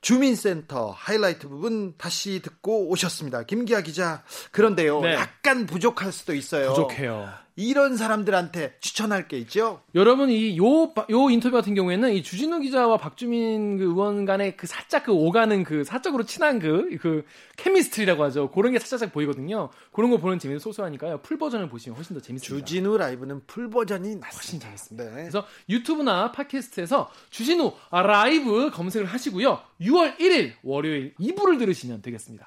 [0.00, 3.44] 주민센터 하이라이트 부분 다시 듣고 오셨습니다.
[3.44, 4.22] 김기아 기자.
[4.52, 5.14] 그런데요, 네.
[5.14, 6.68] 약간 부족할 수도 있어요.
[6.70, 7.28] 부족해요.
[7.56, 9.82] 이런 사람들한테 추천할 게 있죠.
[9.94, 15.12] 여러분 이요요 인터뷰 같은 경우에는 이 주진우 기자와 박주민 그 의원 간의 그 살짝 그
[15.12, 17.24] 오가는 그 사적으로 친한 그그 그
[17.56, 18.50] chemistry라고 하죠.
[18.50, 19.70] 그런 게 살짝 보이거든요.
[19.92, 21.22] 그런 거 보는 재미는 소소하니까요.
[21.22, 22.66] full 버전을 보시면 훨씬 더 재밌습니다.
[22.66, 25.10] 주진우 라이브는 full 버전이 훨씬 재밌습니다.
[25.10, 25.22] 네.
[25.22, 29.60] 그래서 유튜브나 팟캐스트에서 주진우 라이브 검색을 하시고요.
[29.80, 32.46] 6월 1일 월요일 2부를 들으시면 되겠습니다.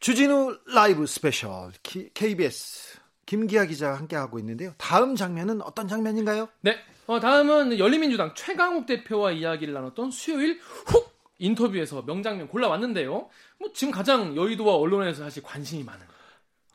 [0.00, 1.72] 주진우 라이브 스페셜
[2.14, 2.93] KBS
[3.34, 4.74] 김기화 기자와 함께하고 있는데요.
[4.78, 6.48] 다음 장면은 어떤 장면인가요?
[6.60, 6.78] 네.
[7.06, 13.28] 어, 다음은 열린민주당 최강욱 대표와 이야기를 나눴던 수요일 훅 인터뷰에서 명장면 골라왔는데요.
[13.58, 16.00] 뭐 지금 가장 여의도와 언론에서 사실 관심이 많은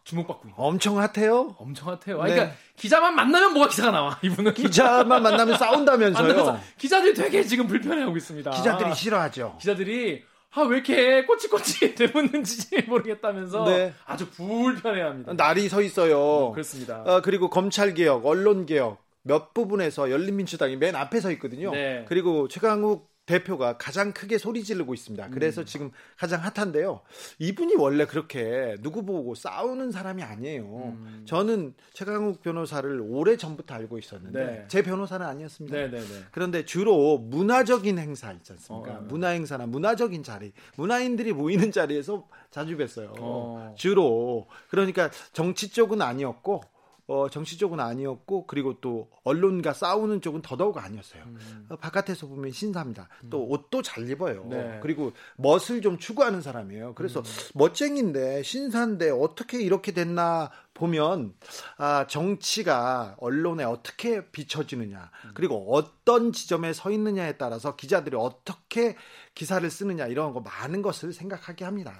[0.03, 0.55] 주목받고 있는.
[0.57, 1.55] 엄청 핫해요?
[1.57, 2.21] 엄청 핫해요.
[2.23, 2.33] 네.
[2.33, 4.53] 그러니까 기자만 만나면 뭐가 기사가 나와, 이분은.
[4.55, 6.59] 기자만 만나면 싸운다면서요?
[6.77, 8.51] 기자들이 되게 지금 불편해하고 있습니다.
[8.51, 9.55] 기자들이 싫어하죠.
[9.59, 13.93] 기자들이 아, 왜 이렇게 꼬치꼬치 되묻는지 모르겠다면서 네.
[14.05, 15.33] 아주 불편해합니다.
[15.33, 16.47] 날이 서 있어요.
[16.47, 17.03] 음, 그렇습니다.
[17.05, 21.71] 어, 그리고 검찰 개혁, 언론 개혁 몇 부분에서 열린민주당이 맨 앞에 서 있거든요.
[21.71, 22.05] 네.
[22.07, 25.29] 그리고 최강욱 대표가 가장 크게 소리 지르고 있습니다.
[25.29, 25.65] 그래서 음.
[25.65, 27.01] 지금 가장 핫한데요.
[27.37, 30.63] 이분이 원래 그렇게 누구 보고 싸우는 사람이 아니에요.
[30.63, 31.21] 음.
[31.25, 34.65] 저는 최강욱 변호사를 오래 전부터 알고 있었는데 네.
[34.67, 35.77] 제 변호사는 아니었습니다.
[35.77, 36.25] 네, 네, 네.
[36.31, 38.93] 그런데 주로 문화적인 행사 있지 않습니까?
[38.93, 39.07] 어, 네.
[39.07, 43.13] 문화 행사나 문화적인 자리, 문화인들이 모이는 자리에서 자주 뵀어요.
[43.19, 43.75] 어.
[43.77, 46.63] 주로 그러니까 정치 쪽은 아니었고
[47.09, 51.23] 어, 정치 쪽은 아니었고 그리고 또 언론과 싸우는 쪽은 더더욱 아니었어요.
[51.25, 51.65] 음.
[51.69, 53.09] 어, 바깥에서 보면 신사입니다.
[53.23, 53.29] 음.
[53.31, 54.45] 또 옷도 잘 입어요.
[54.47, 54.79] 네.
[54.83, 56.93] 그리고 멋을 좀 추구하는 사람이에요.
[56.93, 57.25] 그래서 음.
[57.55, 61.33] 멋쟁인데 신사인데 어떻게 이렇게 됐나 보면
[61.77, 65.31] 아, 정치가 언론에 어떻게 비춰지느냐 음.
[65.33, 68.95] 그리고 어떤 지점에 서 있느냐에 따라서 기자들이 어떻게
[69.35, 71.93] 기사를 쓰느냐 이런 거 많은 것을 생각하게 합니다.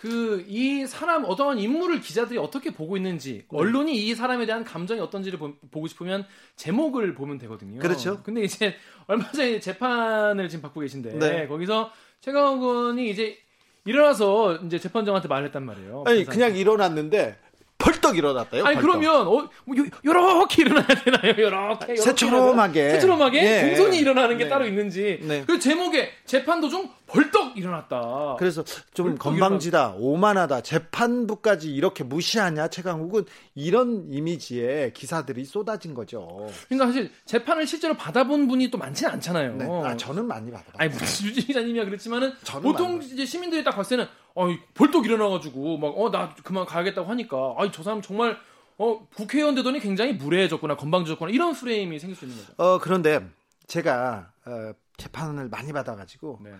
[0.00, 3.46] 그 이 사람 어떠한 인물을 기자들이 어떻게 보고 있는지 네.
[3.50, 7.78] 언론이 이 사람에 대한 감정이 어떤지를 보, 고 싶으면 제목을 보면 되거든요.
[7.80, 8.22] 그렇죠.
[8.22, 8.74] 근데 이제
[9.06, 11.46] 얼마 전에 재판을 지금 받고 계신데 네.
[11.46, 11.90] 거기서
[12.20, 13.38] 최강욱 의원이 이제
[13.84, 16.04] 일어나서 이제 재판장한테 말했단 말이에요.
[16.06, 17.38] 아니 그냥 일어났는데
[17.82, 18.64] 펄떡 일어났다요.
[18.64, 19.00] 아니 펄떡.
[19.00, 21.34] 그러면 어, 뭐, 요렇게 일어나야 되나요?
[21.36, 23.68] 요렇게 새초롬하게 새초롬하게 네.
[23.68, 24.50] 동선이 일어나는 게 네.
[24.50, 25.42] 따로 있는지 네.
[25.46, 28.36] 그 제목에 재판 도중 벌떡 일어났다.
[28.38, 28.64] 그래서
[28.94, 29.96] 좀 건방지다, 일어났...
[29.98, 36.48] 오만하다, 재판부까지 이렇게 무시하냐 최강욱은 이런 이미지에 기사들이 쏟아진 거죠.
[36.68, 39.56] 그러니까 사실 재판을 실제로 받아본 분이 또 많지는 않잖아요.
[39.56, 39.66] 네.
[39.84, 40.76] 아 저는 많이 받아봤어요.
[40.78, 45.94] 아니 무슨 유진 기자님이야 그랬지만은 보통 이제 시민들이 딱 봤을 때는 어 벌떡 일어나가지고 막
[45.96, 48.38] 어 나 그만 가야겠다고 하니까 아이 저 사람 정말
[48.78, 52.52] 어 국회의원 되더니 굉장히 무례해졌구나 건방져졌구나 이런 프레임이 생길 수 있는 거죠.
[52.56, 53.28] 어 그런데
[53.66, 56.40] 제가 어, 재판을 많이 받아가지고.
[56.42, 56.52] 네.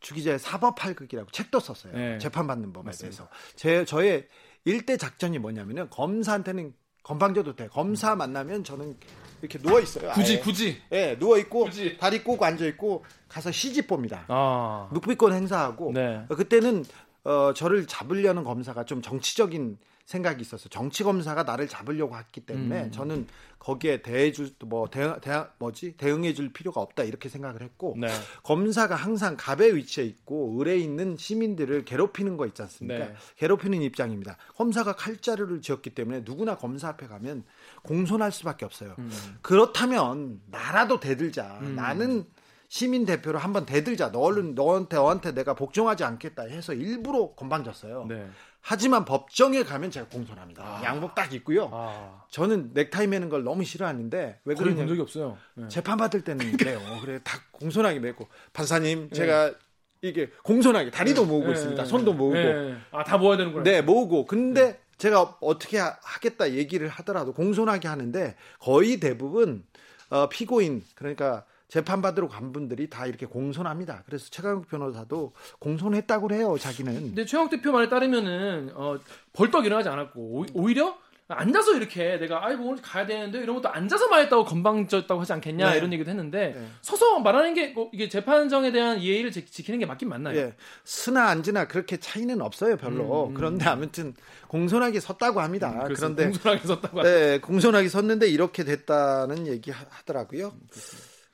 [0.00, 1.94] 주기자의 사법팔극이라고 책도 썼어요.
[1.94, 2.18] 네.
[2.18, 3.26] 재판받는 법에 맞습니다.
[3.26, 3.28] 대해서.
[3.56, 4.28] 제, 저의
[4.66, 7.68] 일대 작전이 뭐냐면은 검사한테는 건방져도 돼.
[7.68, 8.96] 검사 만나면 저는
[9.40, 10.10] 이렇게 누워 있어요.
[10.12, 10.40] 굳이 아예.
[10.40, 10.82] 굳이.
[10.90, 11.96] 예, 누워 있고 굳이.
[11.98, 14.24] 다리 꼭 앉아 있고 가서 시집 봅니다.
[14.28, 14.88] 아.
[14.90, 16.24] 묵비권 행사하고 네.
[16.28, 16.84] 그때는
[17.24, 22.92] 어, 저를 잡으려는 검사가 좀 정치적인 생각이 있어서 정치 검사가 나를 잡으려고 했기 때문에 음.
[22.92, 23.26] 저는
[23.58, 28.08] 거기에 대해줄 뭐 대, 대 뭐지 대응해줄 필요가 없다 이렇게 생각을 했고 네.
[28.42, 33.06] 검사가 항상 갑의 위치에 있고 을에 있는 시민들을 괴롭히는 거 있지 않습니까?
[33.06, 33.14] 네.
[33.36, 34.36] 괴롭히는 입장입니다.
[34.56, 37.44] 검사가 칼자루를 쥐었기 때문에 누구나 검사 앞에 가면
[37.82, 38.94] 공손할 수밖에 없어요.
[38.98, 39.10] 음.
[39.40, 41.60] 그렇다면 나라도 대들자.
[41.62, 41.76] 음.
[41.76, 42.26] 나는
[42.68, 44.08] 시민 대표로 한번 대들자.
[44.08, 48.06] 너는 너한테 너한테 내가 복종하지 않겠다 해서 일부러 건방졌어요.
[48.08, 48.28] 네.
[48.66, 50.62] 하지만 법정에 가면 제가 공손합니다.
[50.64, 50.82] 아.
[50.82, 51.68] 양복 딱 입고요.
[51.70, 52.24] 아.
[52.30, 54.88] 저는 넥타이 매는 걸 너무 싫어하는데 왜 거의 본 그러냐?
[54.88, 55.36] 적이 없어요.
[55.54, 55.68] 네.
[55.68, 56.80] 재판 받을 때는 그래요.
[57.02, 59.52] 그래 다 공손하게 매고 판사님 제가
[60.00, 61.52] 이게 공손하게 다리도 모으고 네.
[61.52, 61.84] 있습니다.
[61.84, 62.74] 손도 모으고 네.
[62.90, 63.64] 아, 다 모아야 되는구나.
[63.64, 69.64] 네 모으고 근데 제가 어떻게 하- 하겠다 얘기를 하더라도 공손하게 하는데 거의 대부분
[70.08, 74.04] 어, 피고인 그러니까 재판 받으러 간 분들이 다 이렇게 공손합니다.
[74.06, 76.54] 그래서 최강욱 변호사도 공손했다고 해요.
[76.56, 78.96] 자기는 근데 최영 대표 말에 따르면은 어,
[79.32, 84.06] 벌떡 일어나지 않았고 오- 오히려 앉아서 이렇게 내가 아이고 오늘 가야 되는데 이런 것도 앉아서
[84.06, 85.78] 말했다고 건방졌다고 하지 않겠냐 네.
[85.78, 86.68] 이런 얘기도 했는데 네.
[86.80, 90.36] 서서 말하는 게 뭐, 이게 재판정에 대한 예의를 지, 지키는 게 맞긴 맞나요?
[90.38, 93.24] 예, 쓰나 앉으나 그렇게 차이는 없어요 별로.
[93.24, 93.34] 음, 음.
[93.34, 94.14] 그런데 아무튼
[94.46, 95.72] 공손하게 섰다고 합니다.
[95.88, 100.52] 음, 그런데 공손하게 섰다고 네, 공손하게 섰는데 이렇게 됐다는 얘기 하- 하더라고요.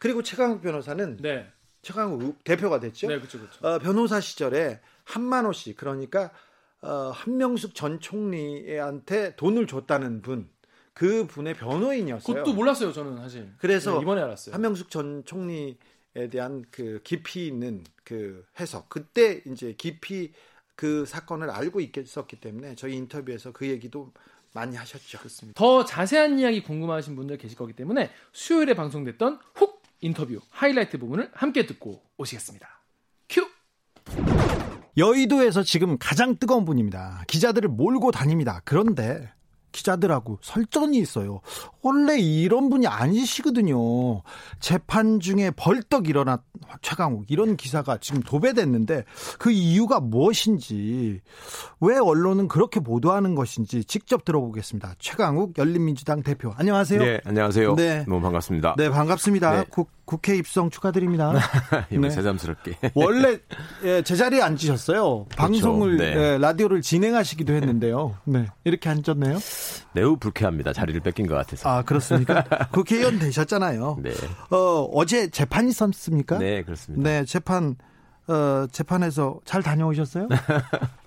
[0.01, 1.47] 그리고 최강욱 변호사는 네,
[1.83, 3.07] 최강욱 의- 대표가 됐죠.
[3.07, 3.65] 네, 그렇죠, 그렇죠.
[3.67, 6.31] 어, 변호사 시절에 한만호 씨 그러니까
[6.83, 10.49] 어, 한명숙 전 총리한테 돈을 줬다는 분,
[10.95, 12.35] 그 분의 변호인이었어요.
[12.35, 13.53] 그것도 몰랐어요, 저는 사실.
[13.59, 14.55] 그래서 네, 이번에 알았어요.
[14.55, 15.77] 한명숙 전 총리에
[16.31, 20.33] 대한 그 깊이 있는 그 해석, 그때 이제 깊이
[20.75, 24.11] 그 사건을 알고 있었기 때문에 저희 인터뷰에서 그 얘기도
[24.55, 25.19] 많이 하셨죠.
[25.19, 25.59] 그렇습니다.
[25.59, 31.67] 더 자세한 이야기 궁금하신 분들 계실 거기 때문에 수요일에 방송됐던 훅 인터뷰 하이라이트 부분을 함께
[31.67, 32.69] 듣고 오시겠습니다.
[33.29, 33.47] 큐.
[34.97, 37.25] 여의도에서 지금 가장 뜨거운 분입니다.
[37.29, 38.61] 기자들을 몰고 다닙니다.
[38.65, 39.33] 그런데
[39.73, 41.41] 기자들하고 설전이 있어요.
[41.83, 44.23] 원래 이런 분이 아니시거든요.
[44.59, 46.39] 재판 중에 벌떡 일어난
[46.83, 49.05] 최강욱 이런 기사가 지금 도배됐는데
[49.39, 51.21] 그 이유가 무엇인지
[51.81, 54.95] 왜 언론은 그렇게 보도하는 것인지 직접 들어보겠습니다.
[54.99, 57.01] 최강욱 열린민주당 대표 안녕하세요.
[57.01, 57.75] 네, 안녕하세요.
[57.77, 58.05] 네.
[58.07, 58.75] 너무 반갑습니다.
[58.77, 59.61] 네, 반갑습니다.
[59.61, 59.65] 네.
[59.71, 61.33] 국, 국회 입성 축하드립니다.
[61.88, 62.11] 이거 네.
[62.11, 62.79] 새삼스럽게.
[62.94, 63.38] 원래
[63.85, 65.27] 예, 제자리에 앉으셨어요.
[65.37, 66.05] 방송을 네.
[66.16, 68.18] 예, 라디오를 진행하시기도 했는데요.
[68.25, 68.49] 네.
[68.64, 69.38] 이렇게 앉았네요.
[69.92, 70.73] 매우 불쾌합니다.
[70.73, 71.68] 자리를 뺏긴 것 같아서.
[71.68, 72.42] 아, 그렇습니까?
[72.73, 73.99] 국회의원 되셨잖아요.
[74.03, 74.11] 네.
[74.51, 76.38] 어, 어제 재판 있었습니까?
[76.38, 77.09] 네, 그렇습니다.
[77.09, 77.77] 네, 재판
[78.27, 80.27] 어, 재판에서 잘 다녀오셨어요?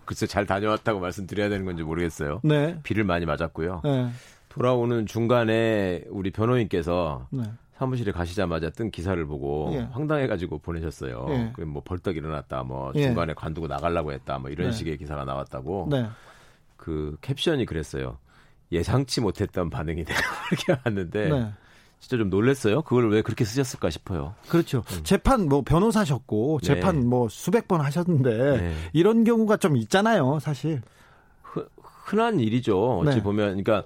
[0.05, 2.39] 글쎄 잘 다녀왔다고 말씀드려야 되는 건지 모르겠어요.
[2.45, 2.79] 네.
[2.83, 3.81] 비를 많이 맞았고요.
[3.83, 4.09] 네.
[4.47, 7.43] 돌아오는 중간에 우리 변호인께서 네.
[7.83, 9.79] 사무실에 가시자마자 뜬 기사를 보고 예.
[9.91, 11.25] 황당해가지고 보내셨어요.
[11.31, 11.51] 예.
[11.53, 13.03] 그뭐 벌떡 일어났다, 뭐 예.
[13.03, 14.73] 중간에 관두고 나가려고 했다, 뭐 이런 네.
[14.73, 15.87] 식의 기사가 나왔다고.
[15.91, 16.07] 네.
[16.77, 18.17] 그 캡션이 그랬어요.
[18.71, 20.19] 예상치 못했던 반응이 내가
[20.51, 21.51] 이렇게 왔는데 네.
[21.99, 22.81] 진짜 좀 놀랐어요.
[22.83, 24.33] 그걸 왜 그렇게 쓰셨을까 싶어요.
[24.47, 24.83] 그렇죠.
[25.03, 26.67] 재판 뭐 변호사셨고 네.
[26.67, 28.73] 재판 뭐 수백 번 하셨는데 네.
[28.93, 30.81] 이런 경우가 좀 있잖아요, 사실.
[31.41, 32.99] 흔- 흔한 일이죠.
[32.99, 33.23] 어찌 네.
[33.23, 33.83] 보면, 그러니까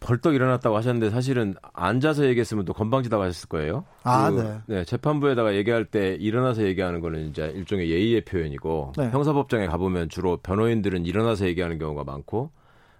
[0.00, 3.84] 벌떡 일어났다고 하셨는데 사실은 앉아서 얘기했으면 또 건방지다고 하셨을 거예요.
[4.04, 4.84] 아, 그, 네.
[4.84, 9.10] 재판부에다가 얘기할 때 일어나서 얘기하는 거는 이제 일종의 예의의 표현이고 네.
[9.10, 12.50] 형사법정에 가보면 주로 변호인들은 일어나서 얘기하는 경우가 많고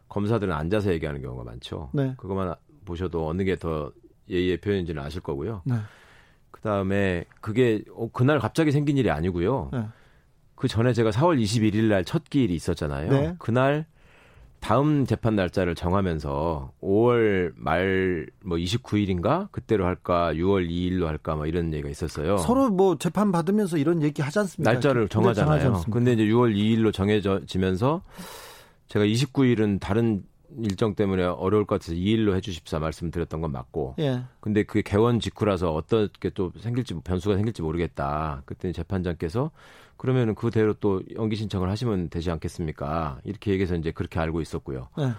[0.08, 1.90] 검사들은 앉아서 얘기하는 경우가 많죠.
[1.92, 2.14] 네.
[2.16, 2.54] 그것만
[2.84, 3.92] 보셔도 어느 게 더
[4.28, 5.62] 예의의 표현인지는 아실 거고요.
[5.64, 5.76] 네.
[6.50, 9.70] 그 다음에 그게 어, 그날 갑자기 생긴 일이 아니고요.
[9.72, 9.86] 네.
[10.56, 13.10] 그 전에 제가 4월 21일 날 첫 기일이 있었잖아요.
[13.10, 13.34] 네.
[13.38, 13.86] 그날
[14.66, 21.72] 다음 재판 날짜를 정하면서 5월 말 뭐 29일인가 그때로 할까 6월 2일로 할까 뭐 이런
[21.72, 22.38] 얘기가 있었어요.
[22.38, 24.72] 서로 뭐 재판 받으면서 이런 얘기 하지 않습니까?
[24.72, 25.82] 날짜를 네, 정하잖아요.
[25.90, 28.02] 근데 이제 6월 2일로 정해지면서
[28.88, 30.22] 제가 29일은 다른
[30.62, 34.22] 일정 때문에 어려울 것 같아서 2일로 해주십사 말씀드렸던 건 맞고 예.
[34.40, 38.42] 근데 그 개원 직후라서 어떻게 또 생길지 변수가 생길지 모르겠다.
[38.46, 39.50] 그때 재판장께서
[39.96, 43.20] 그러면은 그대로 또 연기 신청을 하시면 되지 않겠습니까?
[43.24, 44.88] 이렇게 얘기해서 이제 그렇게 알고 있었고요.
[44.98, 45.10] 네.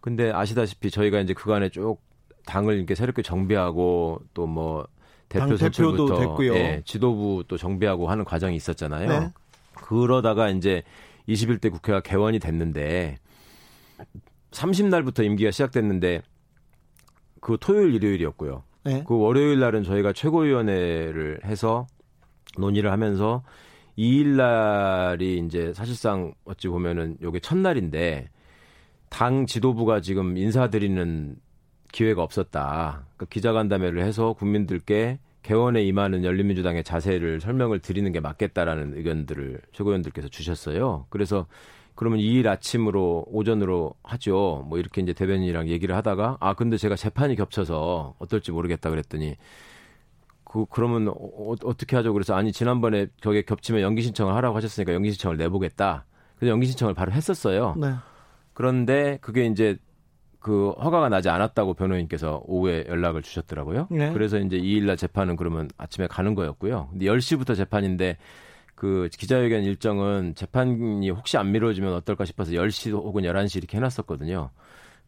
[0.00, 1.98] 근데 아시다시피 저희가 이제 그간에 쭉
[2.44, 4.86] 당을 이렇게 새롭게 정비하고 또뭐당
[5.28, 6.54] 대표 대표도 됐고요.
[6.54, 9.08] 예, 지도부 또 정비하고 하는 과정이 있었잖아요.
[9.08, 9.32] 네.
[9.74, 10.82] 그러다가 이제
[11.28, 13.16] 21대 국회가 개원이 됐는데
[14.52, 16.22] 30날부터 임기가 시작됐는데
[17.40, 18.62] 그 토요일 일요일이었고요.
[18.84, 19.04] 네.
[19.06, 21.86] 그 월요일 날은 저희가 최고위원회를 해서
[22.56, 23.42] 논의를 하면서
[23.98, 28.28] 2일 날이 이제 사실상 어찌 보면은 요게 첫날인데
[29.08, 31.36] 당 지도부가 지금 인사드리는
[31.92, 33.06] 기회가 없었다.
[33.16, 41.06] 그러니까 기자간담회를 해서 국민들께 개원에 임하는 열린민주당의 자세를 설명을 드리는 게 맞겠다라는 의견들을 최고위원들께서 주셨어요.
[41.08, 41.46] 그래서
[41.94, 44.66] 그러면 이일 아침으로 오전으로 하죠.
[44.68, 49.36] 뭐 이렇게 이제 대변인이랑 얘기를 하다가 아 근데 제가 재판이 겹쳐서 어떨지 모르겠다 그랬더니
[50.56, 52.14] 그 그러면 어, 어떻게 하죠?
[52.14, 56.06] 그래서 아니 지난번에 저게 겹치면 연기 신청을 하라고 하셨으니까 연기 신청을 내보겠다.
[56.36, 57.74] 그래서 연기 신청을 바로 했었어요.
[57.78, 57.92] 네.
[58.54, 59.76] 그런데 그게 이제
[60.40, 63.88] 그 허가가 나지 않았다고 변호인께서 오후에 연락을 주셨더라고요.
[63.90, 64.12] 네.
[64.14, 66.88] 그래서 이제 2일날 재판은 그러면 아침에 가는 거였고요.
[66.90, 68.16] 근데 10시부터 재판인데
[68.74, 74.50] 그 기자회견 일정은 재판이 혹시 안 미뤄지면 어떨까 싶어서 10시 혹은 11시 이렇게 해놨었거든요.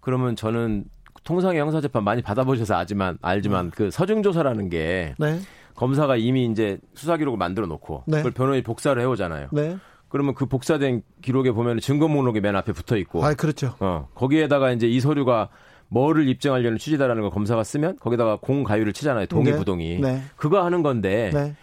[0.00, 0.84] 그러면 저는
[1.24, 5.40] 통상의 형사재판 많이 받아보셔서 알지만, 알지만 그 서중조사라는 게 네.
[5.74, 8.18] 검사가 이미 이제 수사 기록을 만들어 놓고 네.
[8.18, 9.48] 그걸 변호인이 복사를 해오잖아요.
[9.52, 9.76] 네.
[10.08, 13.74] 그러면 그 복사된 기록에 보면 증거 목록이 맨 앞에 붙어 있고 아, 그렇죠.
[13.80, 15.50] 어, 거기에다가 이제 이 서류가
[15.88, 19.26] 뭐를 입증하려는 취지다라는 걸 검사가 쓰면 거기다가 공가유를 치잖아요.
[19.26, 19.58] 동의 네.
[19.58, 20.00] 부동의.
[20.00, 20.22] 네.
[20.36, 21.56] 그거 하는 건데 네.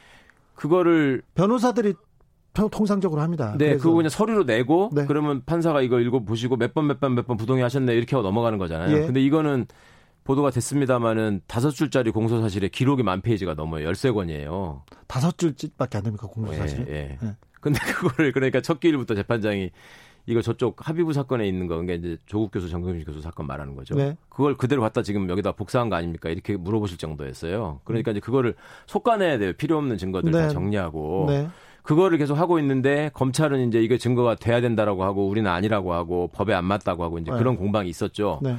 [0.53, 2.04] 그거를 변호사들이 평-
[2.71, 3.55] 통상적으로 합니다.
[3.57, 5.05] 네, 그거 그냥 서류로 내고 네.
[5.05, 8.27] 그러면 판사가 이거 읽어 보시고 몇 번 몇 번 몇 번 부동의 하셨네 이렇게 하고
[8.27, 8.95] 넘어가는 거잖아요.
[8.95, 9.05] 예.
[9.05, 9.65] 근데 이거는
[10.23, 13.85] 보도가 됐습니다마는 다섯 줄짜리 공소 사실에 기록이 만 페이지가 넘어요.
[13.85, 14.81] 열세 권이에요.
[15.07, 16.87] 다섯 줄밖에 안 됩니까 공소 사실은?
[16.89, 17.17] 예, 예.
[17.21, 17.35] 네.
[17.61, 19.69] 근데 그거를 그러니까 첫 기일부터 재판장이
[20.27, 23.93] 이거 저쪽 합의부 사건에 있는 거, 그러니까 이제 조국 교수, 정경심 교수 사건 말하는 거죠.
[23.93, 24.17] 네.
[24.29, 26.29] 그걸 그대로 갖다 지금 여기다 복사한 거 아닙니까?
[26.29, 27.81] 이렇게 물어보실 정도였어요.
[27.83, 28.55] 그러니까 이제 그거를
[28.87, 29.53] 속가내야 돼요.
[29.53, 30.41] 필요 없는 증거들 네.
[30.41, 31.25] 다 정리하고.
[31.29, 31.47] 네.
[31.85, 36.53] 그거를 계속 하고 있는데 검찰은 이제 이게 증거가 돼야 된다라고 하고 우리는 아니라고 하고 법에
[36.53, 37.37] 안 맞다고 하고 이제 네.
[37.37, 38.39] 그런 공방이 있었죠.
[38.41, 38.57] 네.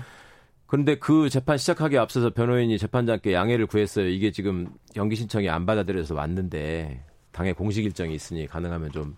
[0.67, 4.09] 그런데 그 재판 시작하기에 앞서서 변호인이 재판장께 양해를 구했어요.
[4.09, 9.17] 이게 지금 연기 신청이 안 받아들여서 왔는데 당의 공식 일정이 있으니 가능하면 좀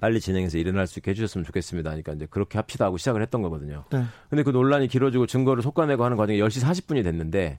[0.00, 1.90] 빨리 진행해서 일어날 수 있게 해주셨으면 좋겠습니다.
[1.90, 3.84] 하니까 이제 그렇게 합시다 하고 시작을 했던 거거든요.
[3.90, 4.02] 네.
[4.30, 7.58] 근데 그 논란이 길어지고 증거를 속가내고 하는 과정에 10시 40분이 됐는데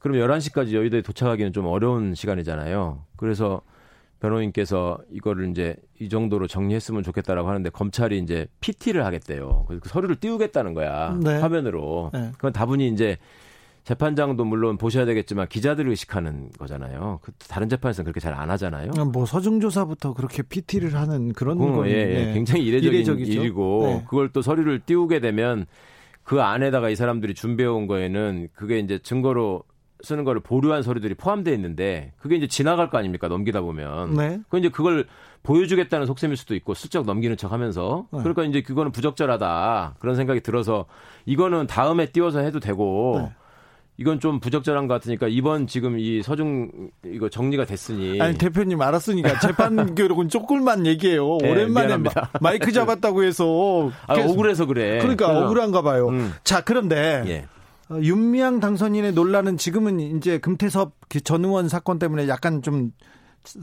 [0.00, 3.04] 그럼 11시까지 여의도에 도착하기는 좀 어려운 시간이잖아요.
[3.16, 3.62] 그래서
[4.22, 9.64] 변호인께서 이거를 이제 이 정도로 정리했으면 좋겠다라고 하는데 검찰이 이제 PT를 하겠대요.
[9.66, 11.18] 그래서 그 서류를 띄우겠다는 거야.
[11.20, 11.38] 네.
[11.40, 12.10] 화면으로.
[12.14, 12.30] 네.
[12.34, 13.18] 그건 다분히 이제
[13.82, 17.18] 재판장도 물론 보셔야 되겠지만 기자들을 의식하는 거잖아요.
[17.20, 18.92] 그 다른 재판에서는 그렇게 잘 안 하잖아요.
[19.12, 22.24] 뭐 서중조사부터 그렇게 PT를 하는 그런 음, 건 예, 예.
[22.26, 22.32] 네.
[22.32, 23.40] 굉장히 이례적인 이례적이죠.
[23.40, 24.02] 일이고 네.
[24.04, 25.66] 그걸 또 서류를 띄우게 되면
[26.22, 29.64] 그 안에다가 이 사람들이 준비해 온 거에는 그게 이제 증거로
[30.02, 34.40] 쓰는 거를 보류한 서류들이 포함되어 있는데 그게 이제 지나갈 거 아닙니까 넘기다 보면 네.
[34.48, 35.06] 그 이제 그걸
[35.42, 38.18] 보여주겠다는 속셈일 수도 있고 슬쩍 넘기는 척하면서 네.
[38.20, 40.86] 그러니까 이제 그거는 부적절하다 그런 생각이 들어서
[41.26, 43.32] 이거는 다음에 띄워서 해도 되고 네.
[43.98, 49.38] 이건 좀 부적절한 것 같으니까 이번 지금 이 서중 이거 정리가 됐으니 아니 대표님 알았으니까
[49.38, 51.36] 재판 기록은 조금만 얘기해요.
[51.42, 51.98] 네, 오랜만에.
[52.40, 54.98] 마, 이크 잡았다고 해서 아, 억울해서 그래.
[54.98, 56.08] 그러니까 그래서- 억울한가 봐요.
[56.08, 56.32] 음.
[56.42, 57.44] 자 그런데 예.
[57.92, 62.92] 어, 윤미향 당선인의 논란은 지금은 이제 금태섭 그전 의원 사건 때문에 약간 좀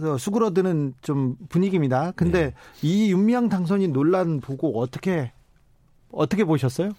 [0.04, 2.12] 어, 수그러드는 좀 분위기입니다.
[2.16, 2.54] 근데 네.
[2.82, 5.32] 이 윤미향 당선인 논란 보고 어떻게
[6.12, 6.92] 어떻게 보셨어요?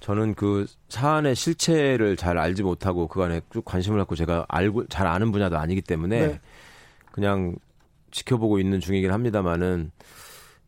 [0.00, 5.06] 저는 그 사안의 실체를 잘 알지 못하고 그 안에 쭉 관심을 갖고 제가 알고 잘
[5.06, 6.40] 아는 분야도 아니기 때문에 네.
[7.10, 7.56] 그냥
[8.10, 9.90] 지켜보고 있는 중이긴 합니다만은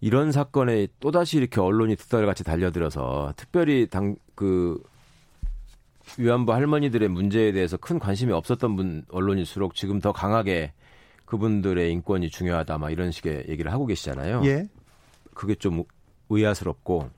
[0.00, 4.80] 이런 사건에 또다시 이렇게 언론이 득달같이 달려들어서 특별히 당 그
[6.18, 10.72] 위안부 할머니들의 문제에 대해서 큰 관심이 없었던 분 언론일수록 지금 더 강하게
[11.24, 14.42] 그분들의 인권이 중요하다 막 이런 식의 얘기를 하고 계시잖아요.
[14.44, 14.68] 예,
[15.34, 15.82] 그게 좀
[16.30, 17.10] 의아스럽고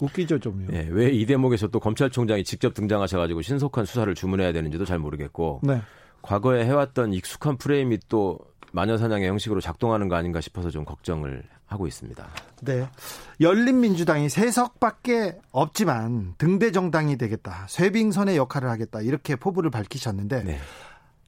[0.00, 0.68] 웃기죠 좀요.
[0.72, 5.80] 예, 왜 이 대목에서 또 검찰총장이 직접 등장하셔가지고 신속한 수사를 주문해야 되는지도 잘 모르겠고 네,
[6.22, 8.38] 과거에 해왔던 익숙한 프레임이 또
[8.72, 12.26] 마녀 사냥의 형식으로 작동하는 거 아닌가 싶어서 좀 걱정을 하고 있습니다.
[12.62, 12.88] 네.
[13.40, 17.66] 열린민주당이 세 석밖에 없지만 등대 정당이 되겠다.
[17.68, 19.00] 쇄빙선의 역할을 하겠다.
[19.00, 20.58] 이렇게 포부를 밝히셨는데 네.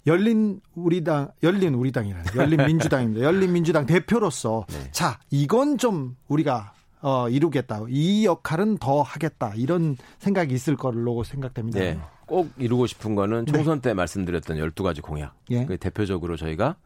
[0.06, 3.22] 열린 우리당 열린 우리당이라는 열린 민주당입니다.
[3.24, 4.90] 열린 민주당 대표로서 네.
[4.90, 7.82] 자 이건 좀 우리가 어, 이루겠다.
[7.88, 9.52] 이 역할은 더 하겠다.
[9.56, 11.78] 이런 생각이 있을 걸로 생각됩니다.
[11.78, 11.98] 네.
[12.26, 15.34] 꼭 이루고 싶은 거는 총선 때 말씀드렸던 12가지 공약.
[15.50, 15.66] 예.
[15.66, 16.76] 그 대표적으로 저희가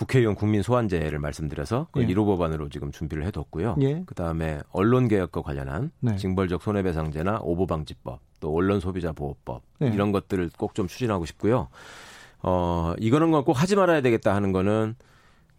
[0.00, 2.06] 국회의원 국민 소환제를 말씀드려서 그 예.
[2.06, 3.76] 1호 법안으로 지금 준비를 해뒀고요.
[3.82, 4.02] 예.
[4.06, 6.16] 그다음에 언론 개혁과 관련한 네.
[6.16, 9.88] 징벌적 손해배상제나 오보방지법, 또 언론 소비자 보호법 네.
[9.92, 11.68] 이런 것들을 꼭 좀 추진하고 싶고요.
[12.42, 14.94] 어 이거는 건 꼭 하지 말아야 되겠다 하는 거는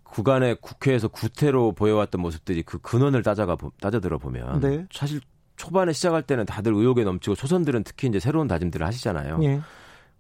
[0.04, 4.88] 구간의 국회에서 구태로 보여왔던 모습들이 그 근원을 따져가 보- 따져 들어 보면 네.
[4.92, 5.22] 사실
[5.56, 9.38] 초반에 시작할 때는 다들 의욕에 넘치고 초선들은 특히 이제 새로운 다짐들을 하시잖아요.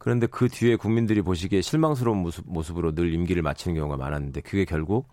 [0.02, 0.04] 예.
[0.04, 5.08] 그런데 그 뒤에 국민들이 보시기에 실망스러운 모습, 모습으로 늘 임기를 마치는 경우가 많았는데 그게 결국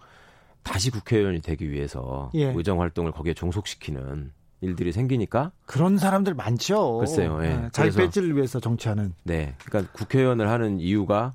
[0.62, 2.52] 다시 국회의원이 되기 위해서 예.
[2.52, 6.98] 의정 활동을 거기에 종속시키는 일들이 생기니까 그런 사람들 많죠.
[6.98, 7.48] 글쎄요, 예.
[7.48, 9.14] 네, 자기 배지를 위해서 정치하는.
[9.24, 9.54] 네.
[9.64, 11.32] 그러니까 국회의원을 하는 이유가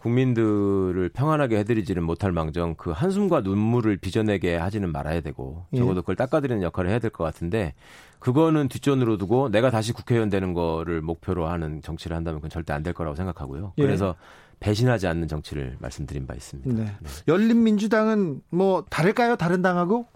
[0.00, 5.78] 국민들을 평안하게 해드리지는 못할 망정 그 한숨과 눈물을 빚어내게 하지는 말아야 되고 예.
[5.78, 7.74] 적어도 그걸 닦아드리는 역할을 해야 될 것 같은데
[8.18, 12.82] 그거는 뒷전으로 두고 내가 다시 국회의원 되는 거를 목표로 하는 정치를 한다면 그건 절대 안
[12.82, 13.74] 될 거라고 생각하고요.
[13.76, 13.82] 예.
[13.82, 14.14] 그래서
[14.60, 16.82] 배신하지 않는 정치를 말씀드린 바 있습니다.
[16.82, 16.92] 네.
[17.28, 19.36] 열린민주당은 뭐 다를까요?
[19.36, 20.06] 다른 당하고?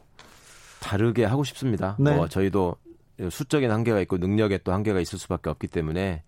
[0.80, 1.96] 다르게 하고 싶습니다.
[1.98, 2.14] 네.
[2.14, 2.76] 뭐 저희도
[3.30, 6.22] 수적인 한계가 있고 능력에 또 한계가 있을 수밖에 없기 때문에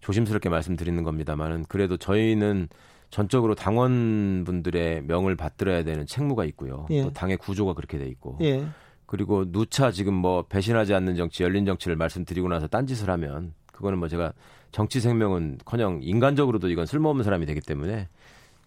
[0.00, 2.68] 조심스럽게 말씀드리는 겁니다만은 그래도 저희는
[3.10, 6.86] 전적으로 당원분들의 명을 받들어야 되는 책무가 있고요.
[6.90, 7.02] 예.
[7.02, 8.66] 또 당의 구조가 그렇게 돼 있고 예.
[9.06, 14.08] 그리고 누차 지금 뭐 배신하지 않는 정치, 열린 정치를 말씀드리고 나서 딴짓을 하면 그거는 뭐
[14.08, 14.32] 제가
[14.70, 18.08] 정치 생명은커녕 인간적으로도 이건 쓸모없는 사람이 되기 때문에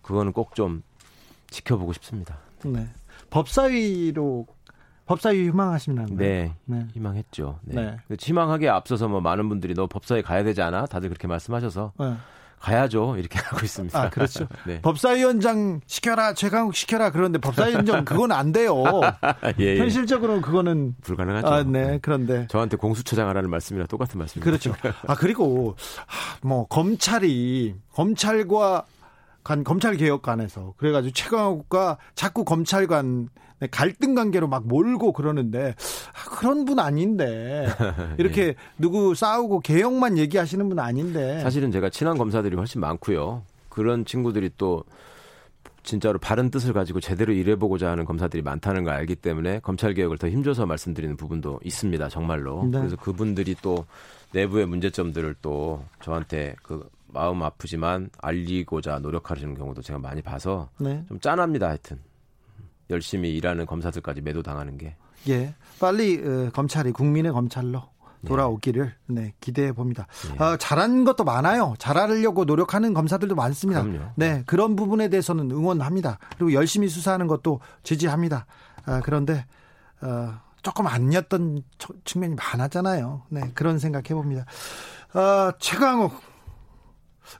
[0.02, 0.84] 그거는 꼭 좀
[1.50, 2.38] 지켜보고 싶습니다.
[2.66, 2.88] 네.
[3.30, 4.48] 법사위로
[5.06, 6.08] 법사위 희망하시나요?
[6.12, 6.54] 네.
[6.66, 6.88] 네.
[6.94, 7.60] 희망했죠.
[7.64, 7.76] 네.
[7.76, 7.98] 네.
[8.08, 10.86] 그 희망하기에 앞서서 뭐 많은 분들이 너 법사위 가야 되지 않아?
[10.88, 12.14] 다들 그렇게 말씀하셔서 네.
[12.64, 13.18] 가야죠.
[13.18, 14.02] 이렇게 하고 있습니다.
[14.02, 14.48] 아, 그렇죠.
[14.66, 14.82] 네.
[14.82, 17.12] 법사위원장 시켜라, 최강욱 시켜라.
[17.12, 18.84] 그런데 법사위원장 그건 안 돼요.
[19.60, 19.78] 예, 예.
[19.78, 21.48] 현실적으로 그거는 불가능하죠.
[21.48, 22.00] 아, 네.
[22.02, 24.50] 그런데 저한테 공수처장 하라는 말씀이랑 똑같은 말씀입니다.
[24.50, 24.74] 그렇죠.
[25.08, 28.86] 아 그리고 하, 뭐 검찰이 검찰과
[29.44, 33.30] 간 검찰 개혁관에서 그래가지고 최강욱과 자꾸 검찰 간
[33.72, 35.76] 갈등 관계로 막 몰고 그러는데
[36.14, 37.68] 아, 그런 분 아닌데
[38.18, 43.44] 이렇게 누구 싸우고 개혁만 얘기하시는 분 아닌데 사실은 제가 친한 검사들이 훨씬 많고요.
[43.70, 44.84] 그런 친구들이 또
[45.84, 50.30] 진짜로 바른 뜻을 가지고 제대로 일해보고자 하는 검사들이 많다는 걸 알기 때문에 검찰 개혁을 더
[50.30, 52.08] 힘줘서 말씀드리는 부분도 있습니다.
[52.10, 52.64] 정말로.
[52.64, 52.80] 네.
[52.80, 53.86] 그래서 그분들이 또
[54.32, 61.04] 내부의 문제점들을 또 저한테 그 마음 아프지만 알리고자 노력하시는 경우도 제가 많이 봐서 네.
[61.08, 61.68] 좀 짠합니다.
[61.68, 62.00] 하여튼
[62.90, 64.96] 열심히 일하는 검사들까지 매도당하는 게.
[65.30, 67.82] 예, 빨리 어, 검찰이 국민의 검찰로
[68.26, 70.08] 돌아오기를 네, 기대해 봅니다.
[70.40, 70.44] 예.
[70.44, 71.76] 어, 잘하는 것도 많아요.
[71.78, 73.84] 잘하려고 노력하는 검사들도 많습니다.
[73.84, 74.12] 그럼요.
[74.16, 76.20] 네, 그런 부분에 대해서는 응원합니다.
[76.38, 78.46] 그리고 열심히 수사하는 것도 지지합니다.
[78.86, 79.46] 아, 그런데
[80.02, 83.24] 어, 조금 아니었던 초- 측면이 많았잖아요.
[83.30, 84.46] 네, 그런 생각해 봅니다.
[85.14, 86.14] 어, 최강욱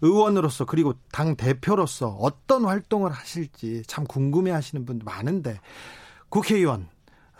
[0.02, 5.60] 의원으로서 그리고 당 대표로서 어떤 활동을 하실지 참 궁금해 하시는 분들 많은데
[6.30, 6.88] 국회의원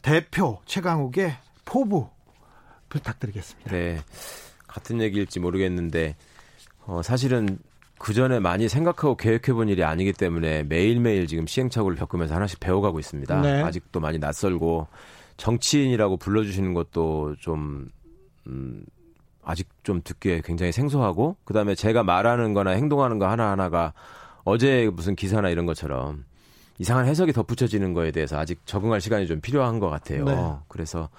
[0.02, 2.10] 대표 최강욱의 포부
[2.90, 3.72] 부탁드리겠습니다.
[3.72, 4.00] 네.
[4.68, 6.16] 같은 얘기일지 모르겠는데
[6.86, 7.60] 어, 사실은
[7.98, 13.42] 그 전에 많이 생각하고 계획해본 일이 아니기 때문에 매일매일 지금 시행착오를 겪으면서 하나씩 배워가고 있습니다.
[13.42, 13.62] 네.
[13.64, 14.88] 아직도 많이 낯설고
[15.38, 17.90] 정치인이라고 불러주시는 것도 좀
[18.48, 18.84] 음,
[19.46, 23.94] 아직 좀 듣기에 굉장히 생소하고 그다음에 제가 말하는 거나 행동하는 거 하나하나가
[24.44, 26.26] 어제 무슨 기사나 이런 것처럼
[26.80, 30.26] 이상한 해석이 덧붙여지는 거에 대해서 아직 적응할 시간이 좀 필요한 것 같아요.
[30.26, 30.36] 네.
[30.68, 31.10] 그래서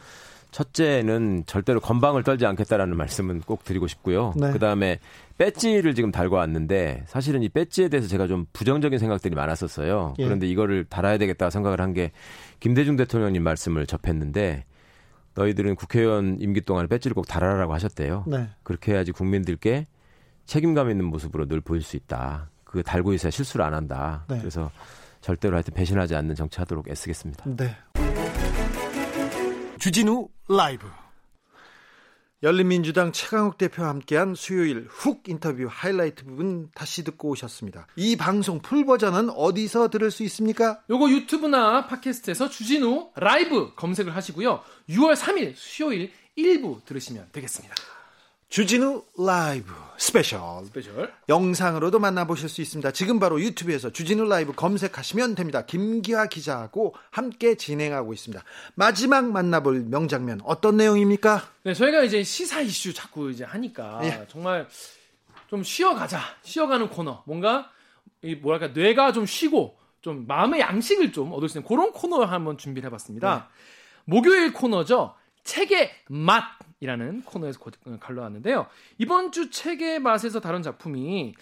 [0.51, 4.33] 첫째는 절대로 건방을 떨지 않겠다라는 말씀은 꼭 드리고 싶고요.
[4.37, 4.53] 네.
[4.53, 5.01] 그다음에
[5.37, 10.15] 배지를 지금 달고 왔는데 사실은 이 배지에 대해서 제가 좀 부정적인 생각들이 많았었어요.
[10.19, 10.25] 예.
[10.25, 12.13] 그런데 이거를 달아야 되겠다 생각을 한 게
[12.61, 14.65] 김대중 대통령님 말씀을 접했는데
[15.35, 18.25] 너희들은 국회의원 임기 동안에 배지를 꼭 달아라라고 하셨대요.
[18.27, 18.49] 네.
[18.63, 19.87] 그렇게 해야지 국민들께
[20.47, 22.51] 책임감 있는 모습으로 늘 보일 수 있다.
[22.65, 24.25] 그 달고 있어야 실수를 안 한다.
[24.29, 24.39] 네.
[24.39, 24.71] 그래서
[25.21, 27.45] 절대로 하여튼 배신하지 않는 정치하도록 애쓰겠습니다.
[27.57, 27.77] 네.
[29.79, 30.87] 주진우 라이브.
[32.45, 37.87] 열린민주당 최강욱 대표와 함께한 수요일 훅 인터뷰 하이라이트 부분 다시 듣고 오셨습니다.
[37.97, 40.83] 이 방송 full 버전은 어디서 들을 수 있습니까?
[40.91, 44.61] 요거 유튜브나 팟캐스트에서 주진우 라이브 검색을 하시고요.
[44.91, 47.75] 6월 3일 수요일 1부 들으시면 되겠습니다.
[48.49, 51.13] 주진우 라이브 스페셜 스페셜.
[51.29, 52.91] 영상으로도 만나보실 수 있습니다.
[52.93, 55.65] 지금 바로 유튜브에서 주진우 라이브 검색하시면 됩니다.
[55.65, 58.45] 김기화 기자하고 함께 진행하고 있습니다.
[58.75, 61.43] 마지막 만나볼 명장면 어떤 내용입니까?
[61.65, 64.27] 네, 저희가 이제 시사 이슈 자꾸 이제 하니까 예.
[64.29, 64.69] 정말
[65.49, 67.23] 좀 쉬어가자, 쉬어가는 코너.
[67.27, 67.71] 뭔가
[68.23, 72.59] 이 뭐랄까 뇌가 좀 쉬고 좀 마음의 양식을 좀 얻을 수 있는 그런 코너 한번
[72.59, 73.49] 준비를 해봤습니다.
[74.05, 75.15] 목요일 코너죠.
[75.45, 76.45] 책의 맛
[76.89, 78.67] 이라는 코너에서 고- 골라왔는데요.
[78.99, 81.35] 이번 주 책의 맛에서 다룬 작품이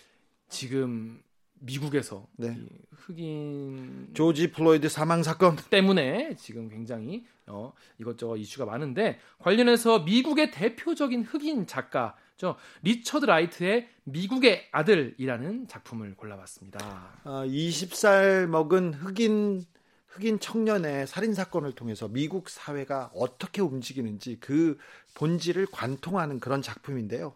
[0.48, 1.20] 지금
[1.58, 2.56] 미국에서 네.
[2.56, 5.56] 이 흑인 조지 플로이드 사망 사건.
[5.68, 14.68] 때문에 지금 굉장히 어, 이것저것 이슈가 많은데 관련해서 미국의 대표적인 흑인 작가죠 리처드 라이트의 미국의
[14.70, 16.78] 아들이라는 작품을 골라봤습니다.
[17.24, 19.64] 어, 20살 먹은 흑인
[20.14, 24.76] 흑인 청년의 살인 사건을 통해서 미국 사회가 어떻게 움직이는지 그
[25.14, 27.34] 본질을 관통하는 그런 작품인데요.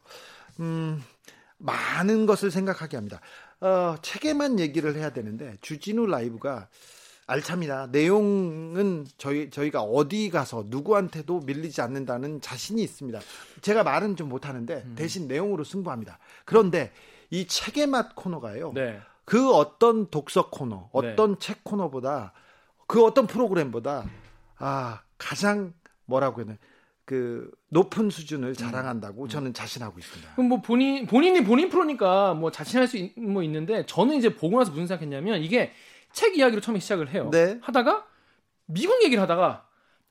[0.60, 1.02] 음,
[1.58, 3.20] 많은 것을 생각하게 합니다.
[3.60, 6.68] 어, 책에만 얘기를 해야 되는데 주진우 라이브가
[7.26, 7.88] 알찹니다.
[7.88, 13.18] 내용은 저희 저희가 어디 가서 누구한테도 밀리지 않는다는 자신이 있습니다.
[13.62, 14.94] 제가 말은 좀 못하는데 음.
[14.96, 16.18] 대신 내용으로 승부합니다.
[16.44, 16.92] 그런데
[17.30, 18.72] 이 책의 맛 코너가요.
[18.74, 19.00] 네.
[19.24, 22.32] 그 어떤 독서 코너, 어떤 책 코너보다
[22.86, 24.04] 그 어떤 프로그램보다
[24.58, 25.72] 아 가장
[26.06, 26.58] 뭐라고 해야 되나
[27.04, 30.32] 그 높은 수준을 자랑한다고 저는 자신하고 있습니다.
[30.34, 34.58] 그럼 뭐 본인 본인이 본인 프로니까 뭐 자신할 수 있, 뭐 있는데 저는 이제 보고
[34.58, 35.72] 나서 무슨 생각했냐면 이게
[36.12, 37.28] 책 이야기로 처음에 시작을 해요.
[37.32, 37.58] 네.
[37.62, 38.06] 하다가
[38.66, 39.66] 미국 얘기를 하다가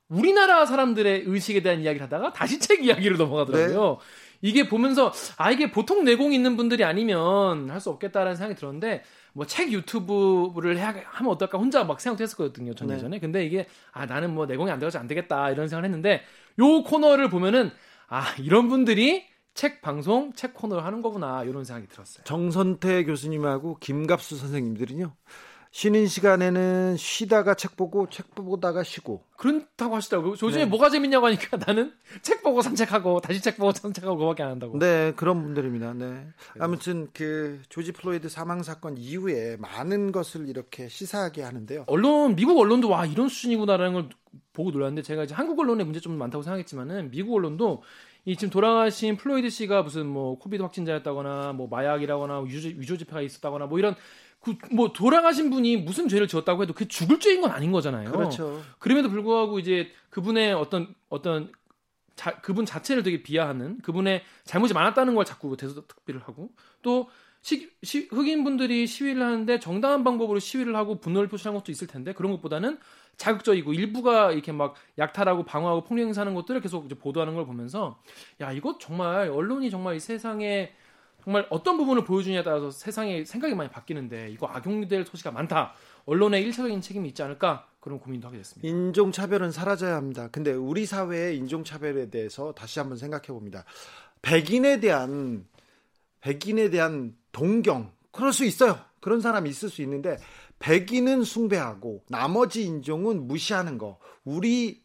[0.07, 3.97] 우리나라 사람들의 의식에 대한 이야기를 하다가 다시 책 이야기로 넘어가더라고요.
[3.99, 4.05] 네.
[4.41, 9.03] 이게 보면서 아 이게 보통 내공 있는 분들이 아니면 할 수 없겠다라는 생각이 들었는데
[9.35, 12.95] 뭐 책 유튜브를 해야 하면 어떨까 혼자 막 생각도 했었거든요 전 네.
[12.95, 16.23] 예전에 근데 이게 아 나는 뭐 내공이 안 돼가지고 안 되겠다 이런 생각을 했는데
[16.59, 17.71] 요 코너를 보면은
[18.07, 22.23] 아 이런 분들이 책 방송 책 코너를 하는 거구나 이런 생각이 들었어요.
[22.25, 25.13] 정선태 교수님하고 김갑수 선생님들은요.
[25.75, 30.35] 쉬는 시간에는 쉬다가 책 보고 책 보다가 쉬고 그렇다고 하시더라고요.
[30.41, 30.65] 요즘에 네.
[30.65, 34.79] 뭐가 재밌냐고 하니까 나는 책 보고 산책하고 다시 책 보고 산책하고 그거밖에 안 한다고.
[34.79, 35.91] 네 그런 분들입니다.
[35.95, 36.27] 네
[36.61, 41.83] 아무튼 그 조지 플로이드 사망 사건 이후에 많은 것을 이렇게 시사하게 하는데요.
[41.87, 44.09] 언론 미국 언론도 와 이런 수준이구나라는 걸
[44.53, 47.83] 보고 놀랐는데 제가 이제 한국 언론의 문제 좀 많다고 생각했지만은 미국 언론도
[48.23, 53.65] 이 지금 돌아가신 플로이드 씨가 무슨 뭐 COVID 확진자였다거나 뭐 마약이라거나 위조, 위조 지폐가 있었다거나
[53.65, 53.93] 뭐 이런
[54.45, 58.11] 그 뭐 돌아가신 분이 무슨 죄를 지었다고 해도 그게 죽을 죄인 건 아닌 거잖아요.
[58.11, 58.61] 그렇죠.
[58.79, 61.51] 그럼에도 불구하고 이제 그분의 어떤 어떤
[62.15, 67.09] 자, 그분 자체를 되게 비하하는 그분의 잘못이 많았다는 걸 자꾸 대서특비를 하고 또
[67.41, 72.13] 시, 시, 흑인 분들이 시위를 하는데 정당한 방법으로 시위를 하고 분노를 표출한 것도 있을 텐데
[72.13, 72.79] 그런 것보다는
[73.17, 77.99] 자극적이고 일부가 이렇게 막 약탈하고 방어하고 폭력 행사하는 것들을 계속 이제 보도하는 걸 보면서
[78.41, 80.73] 야 이거 정말 언론이 정말 이 세상에
[81.25, 85.73] 정말 어떤 부분을 보여주냐에 따라서 세상의 생각이 많이 바뀌는데 이거 악용될 소지가 많다.
[86.05, 88.67] 언론의 일차적인 책임이 있지 않을까 그런 고민도 하게 됐습니다.
[88.67, 90.29] 인종 차별은 사라져야 합니다.
[90.31, 93.65] 근데 우리 사회의 인종 차별에 대해서 다시 한번 생각해 봅니다.
[94.21, 95.47] 백인에 대한
[96.21, 98.77] 백인에 대한 동경 그럴 수 있어요.
[99.01, 100.17] 그런 사람이 있을 수 있는데
[100.59, 104.83] 백인은 숭배하고 나머지 인종은 무시하는 거 우리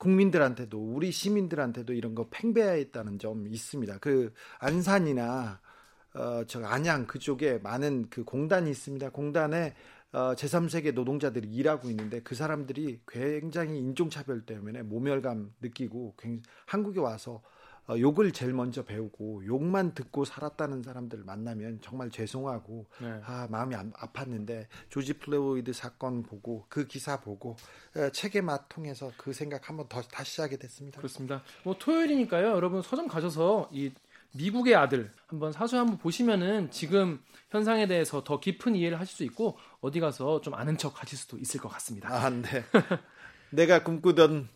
[0.00, 3.98] 국민들한테도 우리 시민들한테도 이런 거 팽배했다는 점 있습니다.
[3.98, 5.60] 그 안산이나
[6.14, 9.10] 어, 저 안양 그쪽에 많은 그 공단이 있습니다.
[9.10, 9.74] 공단에
[10.12, 17.34] 어, 제3세계 노동자들이 일하고 있는데 그 사람들이 굉장히 인종차별 때문에 모멸감 느끼고 굉장히 한국에 와서
[17.34, 17.42] 어,
[17.88, 23.20] 욕을 제일 먼저 배우고 욕만 듣고 살았다는 사람들 만나면 정말 죄송하고 네.
[23.24, 27.56] 아 마음이 안- 아팠는데 조지 플레이드 사건 보고 그 기사 보고
[27.96, 30.98] 에, 책의 맛 통해서 그 생각 한번 더 다시 하게 됐습니다.
[30.98, 31.42] 그렇습니다.
[31.64, 32.48] 뭐 토요일이니까요.
[32.50, 33.92] 여러분 서점 가셔서 이
[34.32, 37.20] 미국의 아들 한번 사주 한번 보시면은 지금
[37.50, 41.36] 현상에 대해서 더 깊은 이해를 하실 수 있고 어디 가서 좀 아는 척 하실 수도
[41.38, 42.08] 있을 것 같습니다.
[42.14, 42.62] 아, 네.
[43.50, 44.48] 내가 꿈꾸던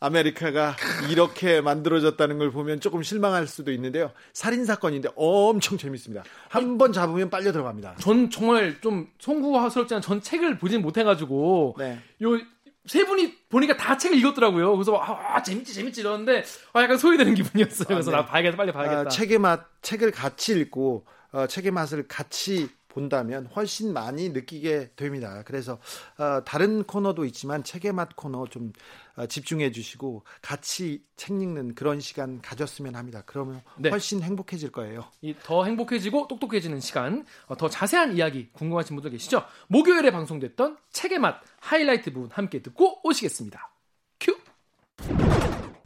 [0.00, 0.76] 아메리카가
[1.10, 4.12] 이렇게 만들어졌다는 걸 보면 조금 실망할 수도 있는데요.
[4.32, 6.24] 살인 사건인데 엄청 재밌습니다.
[6.48, 7.96] 한 번 잡으면 빨려 들어갑니다.
[8.00, 11.98] 전 정말 좀 송구스럽지만 전 책을 보진 못해가지고 네.
[12.22, 14.72] 요세 분이 보니까 다 책을 읽었더라고요.
[14.76, 17.88] 그래서 아, 아, 재밌지 재밌지 이러는데 아, 약간 소외되는 기분이었어요.
[17.88, 18.16] 그래서 네.
[18.18, 19.00] 나 봐야겠다 빨리 봐야겠다.
[19.00, 22.68] 아, 책의 맛, 책을 같이 읽고 어, 책의 맛을 같이
[22.98, 25.44] 본다면 훨씬 많이 느끼게 됩니다.
[25.46, 25.78] 그래서
[26.18, 28.72] 어, 다른 코너도 있지만 책의 맛 코너 좀
[29.14, 33.22] 어, 집중해 주시고 같이 책 읽는 그런 시간 가졌으면 합니다.
[33.24, 33.90] 그러면 네.
[33.90, 35.04] 훨씬 행복해질 거예요.
[35.20, 39.44] 이더 행복해지고 똑똑해지는 시간, 어, 더 자세한 이야기 궁금하신 분들 계시죠?
[39.68, 43.70] 목요일에 방송됐던 책의 맛 하이라이트 부분 함께 듣고 오시겠습니다.
[44.18, 44.36] 큐.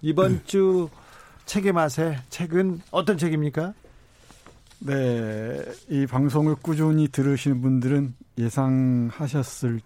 [0.01, 0.89] 이번 주
[1.45, 3.75] 책의 맛의 책은 어떤 책입니까?
[4.85, 9.81] 네, 이 방송을 꾸준히 들으시는 분들은 예상하셨을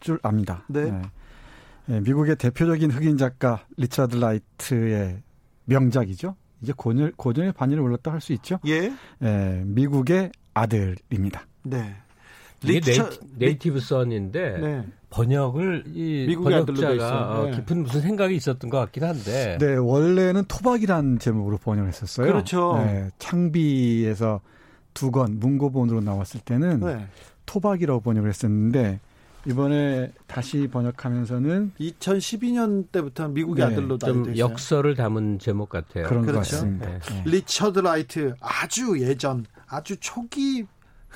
[0.00, 0.64] 줄 압니다.
[0.68, 0.92] 네.
[1.86, 5.22] 네, 미국의 대표적인 흑인 작가 리차드 라이트의
[5.64, 6.36] 명작이죠.
[6.62, 8.58] 이제 고전, 고전의 반열에 올랐다 할 수 있죠.
[8.66, 8.92] 예.
[9.18, 11.46] 네, 미국의 아들입니다.
[11.62, 11.96] 네.
[12.62, 14.84] 이게 리처- Nati-, Native Son인데 네.
[15.10, 16.36] 번역을 이.
[16.42, 17.50] 번역자가 어, 네.
[17.52, 22.26] 깊은 무슨 생각이 있었던 것 같긴 한데 네, 원래는 토박이란 제목으로 번역했었어요.
[22.26, 22.76] 그렇죠.
[22.78, 24.40] 네, 창비에서
[24.94, 27.06] 두권 문고본으로 나왔을 때는 네.
[27.46, 29.00] 토박이라고 번역을 했었는데
[29.46, 34.36] 이번에 다시 번역하면서는 2012년 때부터 미국의 네, 아들로 좀.
[34.36, 36.06] 역설을 담은 제목 같아요.
[36.06, 36.56] 그런 것 그렇죠.
[36.56, 36.86] 같습니다.
[36.86, 36.98] 네.
[36.98, 37.22] 네.
[37.24, 40.66] 리처드 라이트 아주 예전 아주 초기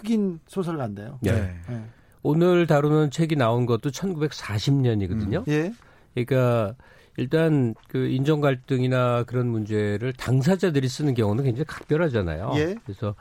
[0.03, 1.19] 흑인 소설가인데요.
[1.23, 1.33] 네.
[1.69, 1.85] 네.
[2.23, 5.45] 오늘 다루는 책이 나온 것도 1940년이거든요.
[5.49, 5.73] 예.
[6.15, 6.75] 그러니까
[7.17, 12.53] 일단 그 인종 갈등이나 그런 문제를 당사자들이 쓰는 경우는 굉장히 각별하잖아요.
[12.57, 12.77] 예.
[12.85, 13.15] 그래서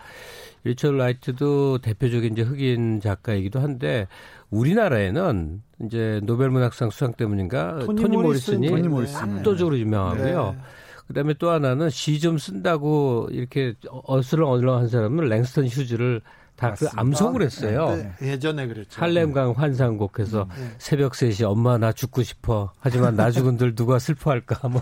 [0.64, 4.08] 리처드 라이트도 대표적인 이제 흑인 작가이기도 한데
[4.52, 9.20] 우리나라에는 이제 노벨 문학상 수상 때문인가 토니 토니, 모리슨, 모리슨이 모리슨.
[9.38, 10.52] 압도적으로 유명하고요.
[10.52, 10.60] 네.
[11.08, 16.22] 그다음에 또 하나는 시 좀 쓴다고 이렇게 어슬렁어슬렁한 사람은 랭스턴 휴즈를
[16.62, 16.88] 다 그.
[16.96, 17.96] 암송을 했어요.
[18.20, 19.02] 네, 예전에 그랬죠.
[19.02, 20.72] 할렘강 환상곡해서 네.
[20.78, 22.72] 새벽 3시 엄마 나 죽고 싶어.
[22.80, 24.82] 하지만 나 죽은들 누가 슬퍼할까 뭐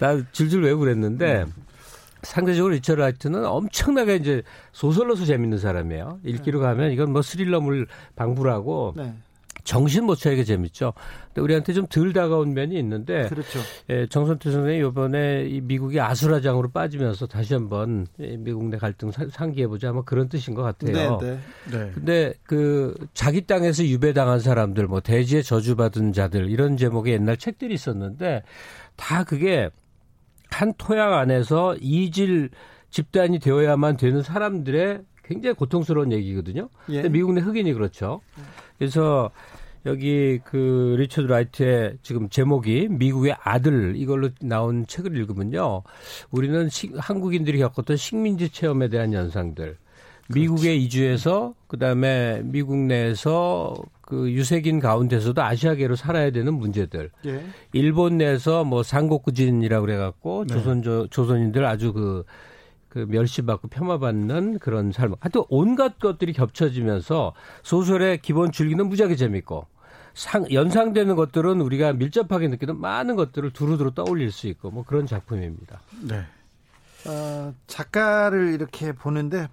[0.00, 1.44] 나 줄줄 외우고 그랬는데
[2.22, 4.42] 상대적으로 리처드 라이트는 엄청나게 이제
[4.72, 6.20] 소설로서 재밌는 사람이에요.
[6.24, 9.14] 읽기로 가면 이건 뭐 스릴러물 방불하고 네,
[9.64, 10.92] 정신 못 차리게 재밌죠.
[11.28, 13.60] 근데 우리한테 좀 덜 다가온 면이 있는데 그렇죠.
[13.90, 19.26] 예, 정선태 선생이 이번에 이 미국이 아수라장으로 빠지면서 다시 한번 이 미국 내 갈등 사-
[19.30, 21.18] 상기해보자 뭐 그런 뜻인 것 같아요.
[21.20, 21.38] 네,
[21.70, 21.78] 네.
[21.78, 21.90] 네.
[21.94, 28.42] 근데 그 자기 땅에서 유배당한 사람들 뭐 대지에 저주받은 자들 이런 제목의 옛날 책들이 있었는데
[28.96, 29.70] 다 그게
[30.50, 32.50] 한 토양 안에서 이질
[32.90, 36.68] 집단이 되어야만 되는 사람들의 굉장히 고통스러운 얘기거든요.
[36.90, 36.96] 예.
[36.96, 38.20] 근데 미국 내 흑인이 그렇죠.
[38.76, 39.30] 그래서
[39.86, 45.82] 여기 그 리처드 라이트의 지금 제목이 미국의 아들 이걸로 나온 책을 읽으면요.
[46.30, 49.76] 우리는 식- 한국인들이 겪었던 식민지 체험에 대한 연상들.
[50.28, 57.10] 미국에 이주해서 그다음에 미국 내에서 그 유색인 가운데서도 아시아계로 살아야 되는 문제들.
[57.26, 57.42] 예.
[57.72, 60.54] 일본 내에서 뭐 상국구진이라고 그래 갖고 네.
[60.54, 62.24] 조선 조 조선인들 아주 그,
[62.88, 65.14] 그 멸시받고 폄하받는 그런 삶.
[65.18, 69.66] 하여튼 온갖 것들이 겹쳐지면서 소설의 기본 줄기는 무지하게 재밌고
[70.14, 75.80] 상, 연상되는 것들은 우리가 밀접하게 느끼는 많은 것들을 두루두루 떠올릴 수 있고 뭐 그런 작품입니다.
[76.02, 76.24] 네.
[77.08, 79.48] 어, 작가를 이렇게 보는데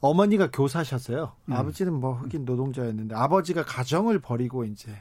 [0.00, 1.32] 어머니가 교사셨어요.
[1.46, 1.52] 음.
[1.52, 4.94] 아버지는 뭐 흑인 노동자였는데 아버지가 가정을 버리고 이제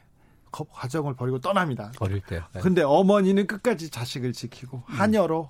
[0.51, 1.91] 거- 가정을 버리고 떠납니다.
[1.99, 2.41] 어릴 때.
[2.53, 2.61] 네.
[2.61, 5.49] 근데 어머니는 끝까지 자식을 지키고 한여로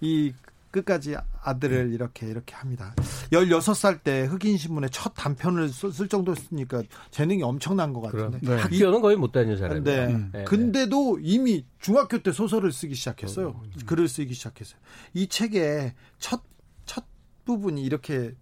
[0.00, 0.32] 이
[0.70, 2.94] 끝까지 아들을 이렇게 이렇게 합니다.
[3.32, 8.38] 16살 때 흑인 신문에 첫 단편을 쓸, 쓸 정도였으니까 재능이 엄청난 것 같은데.
[8.42, 8.56] 네.
[8.56, 9.82] 학교는 거의 못 다니는 사람이에요.
[9.84, 10.14] 네.
[10.14, 10.30] 음.
[10.32, 13.60] 네, 근데도 이미 중학교 때 소설을 쓰기 시작했어요.
[13.86, 14.80] 글을 쓰기 시작했어요.
[15.14, 16.42] 이 책의 첫,
[16.84, 17.04] 첫
[17.44, 18.34] 부분이 이렇게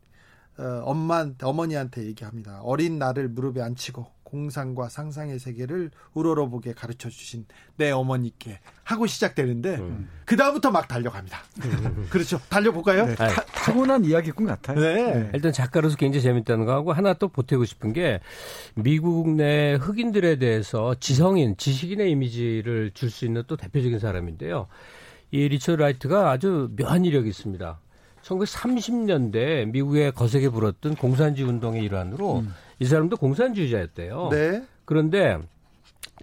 [0.59, 2.61] 어, 엄마, 어머니한테 얘기합니다.
[2.63, 10.09] 어린 나를 무릎에 앉히고 공상과 상상의 세계를 우러러보게 가르쳐 주신 내 어머니께 하고 시작되는데 음.
[10.27, 11.39] 그 다음부터 막 달려갑니다.
[12.11, 12.39] 그렇죠.
[12.51, 13.07] 달려볼까요?
[13.07, 13.15] 네.
[13.19, 14.79] 아니, 타, 타고난 이야기꾼 같아요.
[14.79, 15.31] 네.
[15.33, 18.21] 일단 작가로서 굉장히 재밌다는 거 하고 하나 또 보태고 싶은 게
[18.75, 24.67] 미국 내 흑인들에 대해서 지성인, 지식인의 이미지를 줄 수 있는 또 대표적인 사람인데요.
[25.31, 27.81] 이 리처드 라이트가 아주 묘한 이력이 있습니다.
[28.23, 32.45] 1930년대 미국에 거세게 불었던 공산주의 운동의 일환으로
[32.79, 34.29] 이 사람도 공산주의자였대요.
[34.31, 34.65] 네.
[34.85, 35.39] 그런데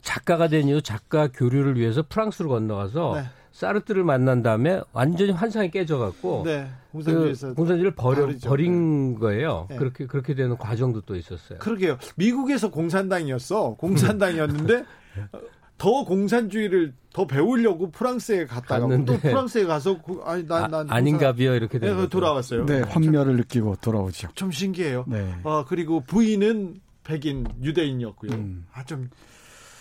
[0.02, 3.24] 작가가 된 이후 작가 교류를 위해서 프랑스로 건너가서 네.
[3.52, 6.68] 사르트를 만난 다음에 완전히 환상이 깨져갖고 네.
[6.92, 8.28] 그 공산주의에서 공산주의를 버려.
[8.44, 9.68] 버린 거예요.
[9.70, 9.78] 네.
[9.78, 11.60] 그렇게 그렇게 되는 과정도 또 있었어요.
[11.60, 11.98] 그러게요.
[12.16, 13.76] 미국에서 공산당이었어.
[13.76, 14.84] 공산당이었는데
[15.32, 15.40] 어,
[15.78, 19.14] 더 공산주의를 더 배우려고 프랑스에 갔다가 갔는데.
[19.14, 22.08] 또 프랑스에 가서 그- 아니 난난 아, 닌가비요 이렇게 네.
[22.10, 22.66] 돌아왔어요.
[22.66, 24.30] 네, 환멸을 느끼고 돌아오죠.
[24.36, 25.06] 좀 신기해요.
[25.08, 25.34] 네.
[25.44, 28.32] 어 그리고 부인은 백인 유대인이었고요.
[28.34, 28.66] 음.
[28.74, 29.10] 아좀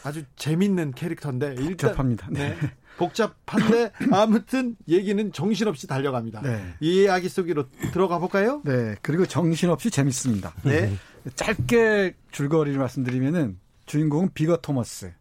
[0.05, 2.29] 아주 재밌는 캐릭터인데 일단 복잡합니다.
[2.31, 2.51] 네.
[2.51, 2.57] 네.
[2.99, 6.43] 복잡한데 아무튼 얘기는 정신없이 달려갑니다.
[6.43, 6.75] 네.
[6.81, 8.63] 이 이야기 속으로 들어가 볼까요?
[8.65, 10.55] 네, 그리고 정신없이 재밌습니다.
[10.63, 10.93] 네.
[11.35, 15.13] 짧게 줄거리를 말씀드리면은 주인공은 비거 토머스.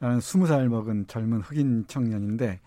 [0.00, 2.60] 라는 20살 먹은 젊은 흑인 청년인데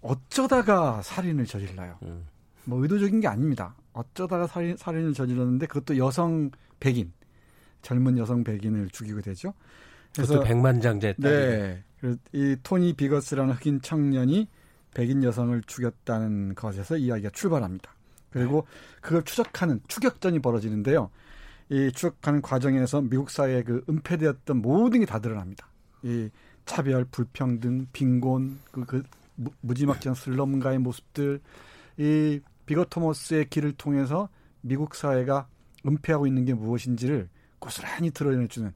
[0.00, 1.98] 어쩌다가 살인을 저질러요.
[2.02, 2.26] 음.
[2.64, 3.74] 뭐 의도적인 게 아닙니다.
[3.92, 6.50] 어쩌다가 살인, 살인을 저질렀는데 그것도 여성
[6.80, 7.12] 백인,
[7.82, 9.54] 젊은 여성 백인을 죽이게 되죠.
[10.44, 11.84] 백만장자 딸이 네.
[12.00, 14.48] 그래서 이 토니 비거스라는 흑인 청년이
[14.94, 17.94] 백인 여성을 죽였다는 것에서 이야기가 출발합니다.
[18.30, 18.66] 그리고
[19.00, 21.10] 그걸 추적하는 추격전이 벌어지는데요.
[21.70, 25.68] 이 추적하는 과정에서 미국 사회의 그 은폐되었던 모든 게 다 드러납니다.
[26.02, 26.28] 이
[26.68, 29.02] 차별, 불평등, 빈곤, 그, 그
[29.34, 31.40] 무- 무지막지한 슬럼가의 모습들,
[31.96, 34.28] 이 비거 토머스의 길을 통해서
[34.60, 35.48] 미국 사회가
[35.86, 38.72] 은폐하고 있는 게 무엇인지를 고스란히 드러내주는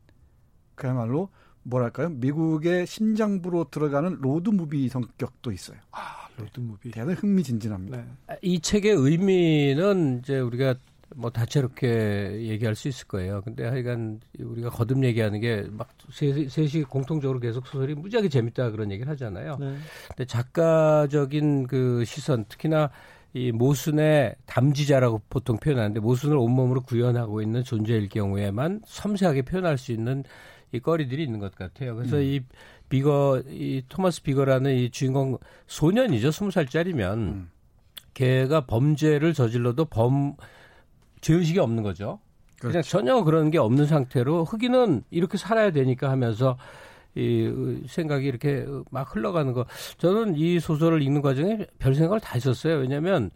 [0.74, 1.28] 그야말로
[1.64, 2.08] 뭐랄까요?
[2.08, 5.78] 미국의 심장부로 들어가는 로드 무비 성격도 있어요.
[5.92, 6.90] 아 로드 무비.
[6.90, 7.96] 대단히 흥미진진합니다.
[7.98, 8.38] 네.
[8.42, 10.74] 이 책의 의미는 이제 우리가
[11.16, 13.42] 뭐 다채롭게 얘기할 수 있을 거예요.
[13.42, 19.10] 근데 하여간 우리가 거듭 얘기하는 게 막 셋이 공통적으로 계속 소설이 무지하게 재밌다 그런 얘기를
[19.12, 19.56] 하잖아요.
[19.58, 19.76] 네.
[20.08, 22.90] 근데 작가적인 그 시선, 특히나
[23.34, 30.24] 이 모순의 담지자라고 보통 표현하는데 모순을 온몸으로 구현하고 있는 존재일 경우에만 섬세하게 표현할 수 있는
[30.72, 31.94] 이 거리들이 있는 것 같아요.
[31.96, 32.40] 그래서 이
[32.88, 36.30] 비거 이 토마스 비거라는 이 주인공 소년이죠.
[36.30, 37.50] 스무 살짜리면 음.
[38.14, 40.36] 걔가 범죄를 저질러도 범
[41.22, 42.18] 죄의식이 없는 거죠.
[42.60, 42.72] 그렇죠.
[42.72, 46.56] 그냥 전혀 그런 게 없는 상태로 흑인은 이렇게 살아야 되니까 하면서
[47.14, 49.66] 이 생각이 이렇게 막 흘러가는 거.
[49.98, 52.76] 저는 이 소설을 읽는 과정에 별 생각을 다 했었어요.
[52.76, 53.30] 왜냐하면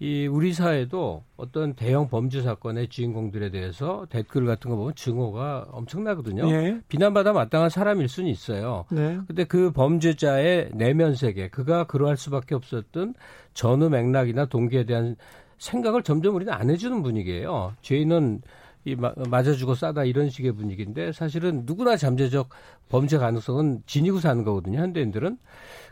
[0.00, 6.48] 이 우리 사회도 어떤 대형 범죄 사건의 주인공들에 대해서 댓글 같은 거 보면 증오가 엄청나거든요.
[6.52, 6.80] 예.
[6.86, 8.84] 비난받아 마땅한 사람일 수는 있어요.
[8.92, 9.18] 네.
[9.26, 13.14] 근데 그 범죄자의 내면 세계, 그가 그러할 수밖에 없었던
[13.54, 15.16] 전후 맥락이나 동기에 대한
[15.58, 17.74] 생각을 점점 우리는 안 해주는 분위기예요.
[17.82, 18.42] 죄인은
[18.84, 22.48] 이 맞아 주고 싸다 이런 식의 분위기인데 사실은 누구나 잠재적
[22.88, 24.78] 범죄 가능성은 지니고 사는 거거든요.
[24.78, 25.36] 현대인들은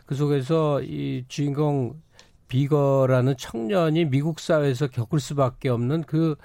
[0.05, 2.01] 그 속에서 이 주인공
[2.47, 6.35] 비거라는 청년이 미국 사회에서 겪을 수밖에 없는 그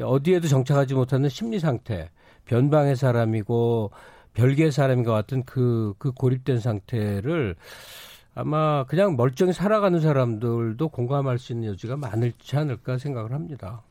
[0.00, 2.10] 어디에도 정착하지 못하는 심리 상태,
[2.44, 3.90] 변방의 사람이고
[4.34, 7.56] 별개의 사람인것 같은 그, 그 고립된 상태를
[8.40, 13.82] 아마 그냥 멀쩡히 살아가는 사람들도 공감할 수 있는 여지가 많을지 않을까 생각을 합니다.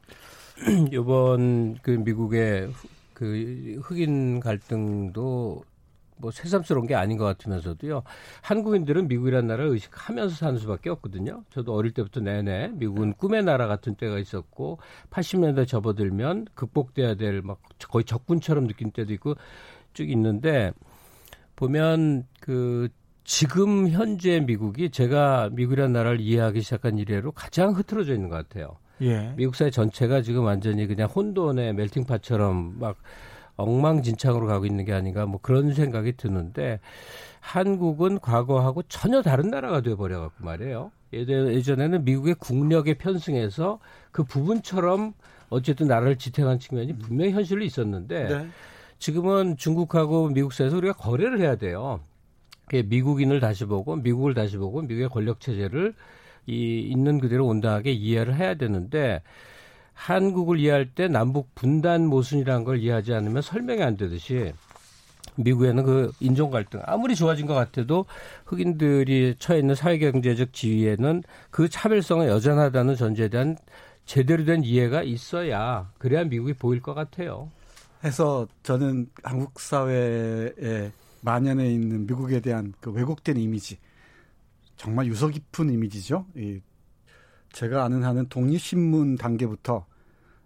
[0.92, 2.72] 이번 그 미국의
[3.14, 5.64] 그 흑인 갈등도
[6.18, 8.02] 뭐 새삼스러운 게 아닌 것 같으면서도요.
[8.42, 11.44] 한국인들은 미국이라는 나라를 의식하면서 사는 수밖에 없거든요.
[11.52, 14.80] 저도 어릴 때부터 내내 미국은 꿈의 나라 같은 때가 있었고
[15.12, 19.36] 80년대 접어들면 극복돼야 될 막 거의 적군처럼 느낀 때도 있고
[19.94, 20.72] 쭉 있는데
[21.56, 22.90] 보면 그
[23.24, 28.78] 지금 현재 미국이 제가 미국이라는 나라를 이해하기 시작한 이래로 가장 흐트러져 있는 것 같아요.
[29.02, 29.34] 예.
[29.38, 32.98] 미국 사회 전체가 지금 완전히 그냥 혼돈의 멜팅팟처럼 막
[33.56, 36.80] 엉망진창으로 가고 있는 게 아닌가 뭐 그런 생각이 드는데
[37.40, 40.92] 한국은 과거하고 전혀 다른 나라가 돼버려 갖고 말이에요.
[41.12, 43.80] 예전에는 미국의 국력에 편승해서
[44.12, 45.14] 그 부분처럼
[45.50, 48.48] 어쨌든 나라를 지탱한 측면이 분명히 현실로 있었는데 네.
[49.00, 52.02] 지금은 중국하고 미국 사이에서 우리가 거래를 해야 돼요.
[52.72, 55.94] 미국인을 다시 보고 미국을 다시 보고 미국의 권력 체제를
[56.48, 59.22] 이 있는 그대로 온당하게 이해를 해야 되는데
[59.94, 64.54] 한국을 이해할 때 남북 분단 모순이라는 걸 이해하지 않으면 설명이 안 되듯이
[65.36, 68.06] 미국에는 그 인종 갈등 아무리 좋아진 것 같아도
[68.46, 73.58] 흑인들이 처해 있는 사회 경제적 지위에는 그 차별성은 여전하다는 전제에 대한
[74.06, 77.50] 제대로 된 이해가 있어야 그래야 미국이 보일 것 같아요.
[78.04, 80.92] 해서 저는 한국 사회에
[81.22, 83.78] 만연해 있는 미국에 대한 그 왜곡된 이미지
[84.78, 86.26] 정말 유서 깊은 이미지죠.
[86.36, 86.62] 이
[87.52, 89.86] 제가 아는 한은 독립신문 단계부터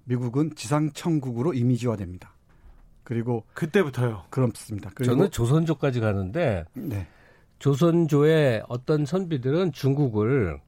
[0.05, 2.33] 미국은 지상천국으로 이미지화됩니다.
[3.03, 4.23] 그리고 그때부터요.
[4.29, 4.89] 그렇습니다.
[5.03, 7.07] 저는 조선조까지 가는데 네.
[7.59, 10.59] 조선조의 어떤 선비들은 중국을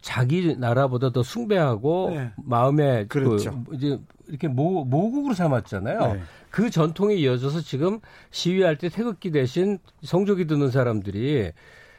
[0.00, 2.32] 자기 나라보다 더 숭배하고 네.
[2.36, 3.62] 마음에 그 그렇죠.
[3.64, 6.14] 그 이제 이렇게 모, 모국으로 삼았잖아요.
[6.14, 6.20] 네.
[6.50, 8.00] 그 전통에 이어져서 지금
[8.30, 11.52] 시위할 때 태극기 대신 성조기 드는 사람들이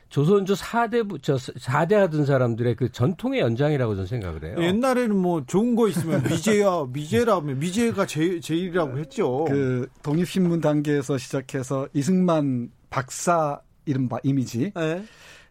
[0.10, 4.56] 조선조 4대 저 4대 하던 사람들의 그 전통의 연장이라고 저는 생각을 해요.
[4.60, 9.46] 옛날에는 뭐 좋은 거 있으면 미제야 미제라면 미제가 제일 제일이라고 했죠.
[9.46, 14.74] 그 독립신문 단계에서 시작해서 이승만 박사 이른바 이미지.
[14.76, 15.04] 네.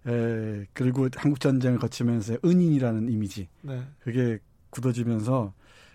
[0.06, 3.48] 에, 그리고 한국 전쟁을 거치면서 은인이라는 이미지.
[3.62, 3.80] 네.
[4.00, 5.54] 그게 굳어지면서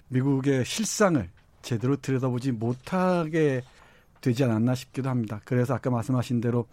[0.09, 1.29] 미국의 실상을
[1.61, 3.63] 제대로 들여다보지 못하게
[4.21, 5.41] 되지 않았나 싶기도 합니다.
[5.45, 6.67] 그래서 아까 말씀하신 대로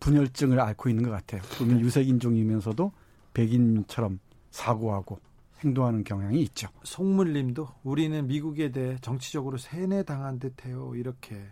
[0.00, 1.42] 분열증을 앓고 있는 것 같아요.
[1.58, 2.92] 보면 유색인종이면서도
[3.34, 4.18] 백인처럼
[4.50, 5.20] 사고하고
[5.60, 6.68] 행동하는 경향이 있죠.
[6.84, 10.94] 송물님도 우리는 미국에 대해 정치적으로 세뇌당한 듯해요.
[10.94, 11.42] 이렇게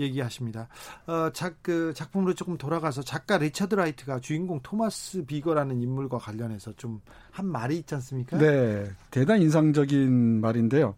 [0.00, 0.68] 얘기하십니다.
[1.06, 7.00] 어, 작, 그 작품으로 조금 돌아가서 작가 리처드 라이트가 주인공 토마스 비거라는 인물과 관련해서 좀
[7.34, 8.38] 한 말이 있지 않습니까?
[8.38, 10.94] 네, 대단히 인상적인 말인데요.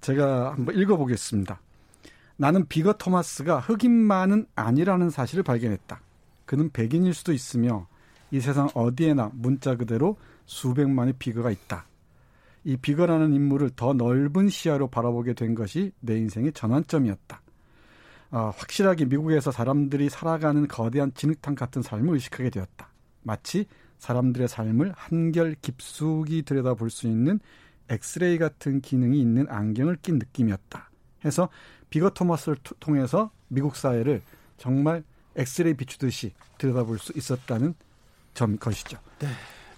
[0.00, 1.60] 제가 한번 읽어보겠습니다.
[2.36, 6.00] 나는 비거 토마스가 흑인만은 아니라는 사실을 발견했다.
[6.46, 7.86] 그는 백인일 수도 있으며
[8.32, 11.86] 이 세상 어디에나 문자 그대로 수백만의 비거가 있다.
[12.64, 17.40] 이 비거라는 인물을 더 넓은 시야로 바라보게 된 것이 내 인생의 전환점이었다.
[18.30, 22.88] 어, 확실하게 미국에서 사람들이 살아가는 거대한 진흙탕 같은 삶을 의식하게 되었다.
[23.22, 23.66] 마치
[23.98, 27.40] 사람들의 삶을 한결 깊숙이 들여다볼 수 있는
[27.88, 30.90] 엑스레이 같은 기능이 있는 안경을 낀 느낌이었다.
[31.24, 31.48] 해서
[31.90, 34.22] 비거 토마스를 통해서 미국 사회를
[34.58, 35.02] 정말
[35.36, 37.74] 엑스레이 비추듯이 들여다볼 수 있었다는
[38.34, 38.98] 점 것이죠.
[39.20, 39.28] 네.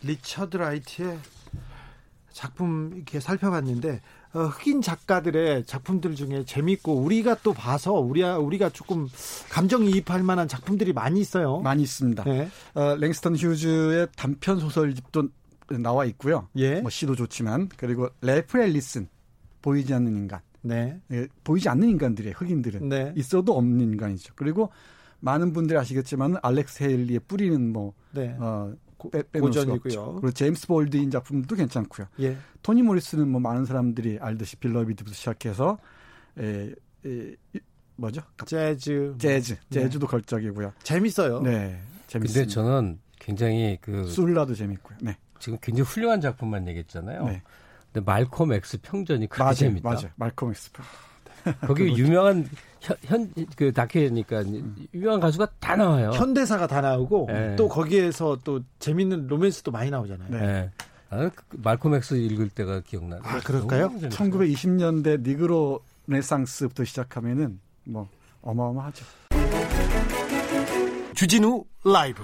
[0.03, 1.19] 리처드 라이트의
[2.33, 4.01] 작품 이렇게 살펴봤는데 어,
[4.33, 9.09] 흑인 작가들의 작품들 중에 재밌고 우리가 또 봐서 우리가 우리가 조금
[9.51, 11.59] 감정이입할 만한 작품들이 많이 있어요.
[11.61, 12.25] 많이 있습니다.
[12.25, 12.49] 네.
[12.75, 15.29] 어, 랭스턴 휴즈의 단편 소설집도
[15.81, 16.49] 나와 있고요.
[16.57, 16.81] 예.
[16.81, 19.09] 뭐 시도 좋지만 그리고 랠프 엘리슨
[19.63, 20.41] 보이지 않는 인간.
[20.63, 21.01] 네.
[21.11, 23.13] 예, 보이지 않는 인간들이 흑인들은 네.
[23.17, 24.35] 있어도 없는 인간이죠.
[24.37, 24.71] 그리고
[25.21, 28.35] 많은 분들이 아시겠지만 알렉스 헤일리의 뿌리는 뭐 네.
[28.39, 28.73] 어.
[29.09, 30.13] 고전이고요.
[30.17, 32.07] 그리고 제임스 볼드윈 작품도 괜찮고요.
[32.21, 32.37] 예.
[32.63, 35.79] 토니 모리슨은 뭐 많은 사람들이 알듯이 빌러비드부터 시작해서
[36.39, 36.73] 에,
[37.07, 37.59] 에, 이-
[37.97, 38.23] 뭐죠?
[38.47, 39.15] 재즈.
[39.19, 40.73] 재즈, 재즈도 걸작이고요.
[40.83, 41.41] 재밌어요.
[41.43, 42.53] 네, 근데 재밌습니다.
[42.53, 44.99] 저는 굉장히 그 술라도 재밌고요.
[45.03, 47.25] 네, 지금 굉장히 훌륭한 작품만 얘기했잖아요.
[47.27, 47.43] 네.
[47.93, 49.89] 근데 말콤 엑스 평전이 그렇게 맞아요, 재밌다.
[49.89, 50.09] 맞아요.
[50.17, 50.71] 말콤 엑스.
[51.67, 52.49] 거기 유명한
[52.81, 54.45] 현그 다큐니까
[54.95, 56.11] 유명한 가수가 다 나와요.
[56.15, 57.57] 현대사가 다 나오고 네.
[57.57, 60.31] 또 거기에서 또 재밌는 로맨스도 많이 나오잖아요.
[60.31, 60.71] 네.
[61.11, 61.31] 네.
[61.35, 63.21] 그 말콤 엑스 읽을 때가 기억나요.
[63.25, 63.89] 아, 그럴까요?
[63.89, 64.31] 너무 재밌어요.
[64.31, 68.09] 1920년대 니그로 르네상스부터 시작하면은 뭐
[68.43, 69.05] 어마어마하죠.
[71.15, 72.23] 주진우 라이브.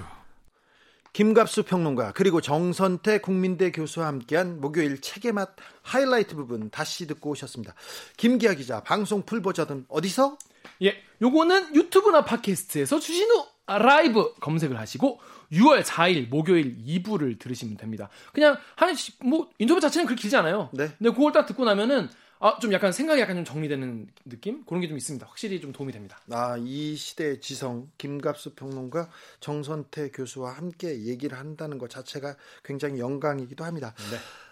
[1.13, 5.49] 김갑수 평론가 그리고 정선태 국민대 교수와 함께한 목요일 책의 맛
[5.81, 7.73] 하이라이트 부분 다시 듣고 오셨습니다.
[8.17, 10.37] 김기아 기자 방송 풀 버전은 어디서?
[10.83, 15.19] 예, 요거는 유튜브나 팟캐스트에서 주진우 라이브 검색을 하시고
[15.51, 18.09] 6월 4일 목요일 2부를 들으시면 됩니다.
[18.33, 20.69] 그냥 한뭐 인터뷰 자체는 그렇게 길지 않아요.
[20.73, 20.89] 네.
[20.97, 24.63] 근데 그걸 딱 듣고 나면은 아, 좀 약간 생각이 약간 좀 정리되는 느낌?
[24.65, 25.25] 그런 게 좀 있습니다.
[25.25, 26.19] 확실히 좀 도움이 됩니다.
[26.31, 29.09] 아, 이 시대의 지성 김갑수 평론가
[29.39, 33.93] 정선태 교수와 함께 얘기를 한다는 것 자체가 굉장히 영광이기도 합니다.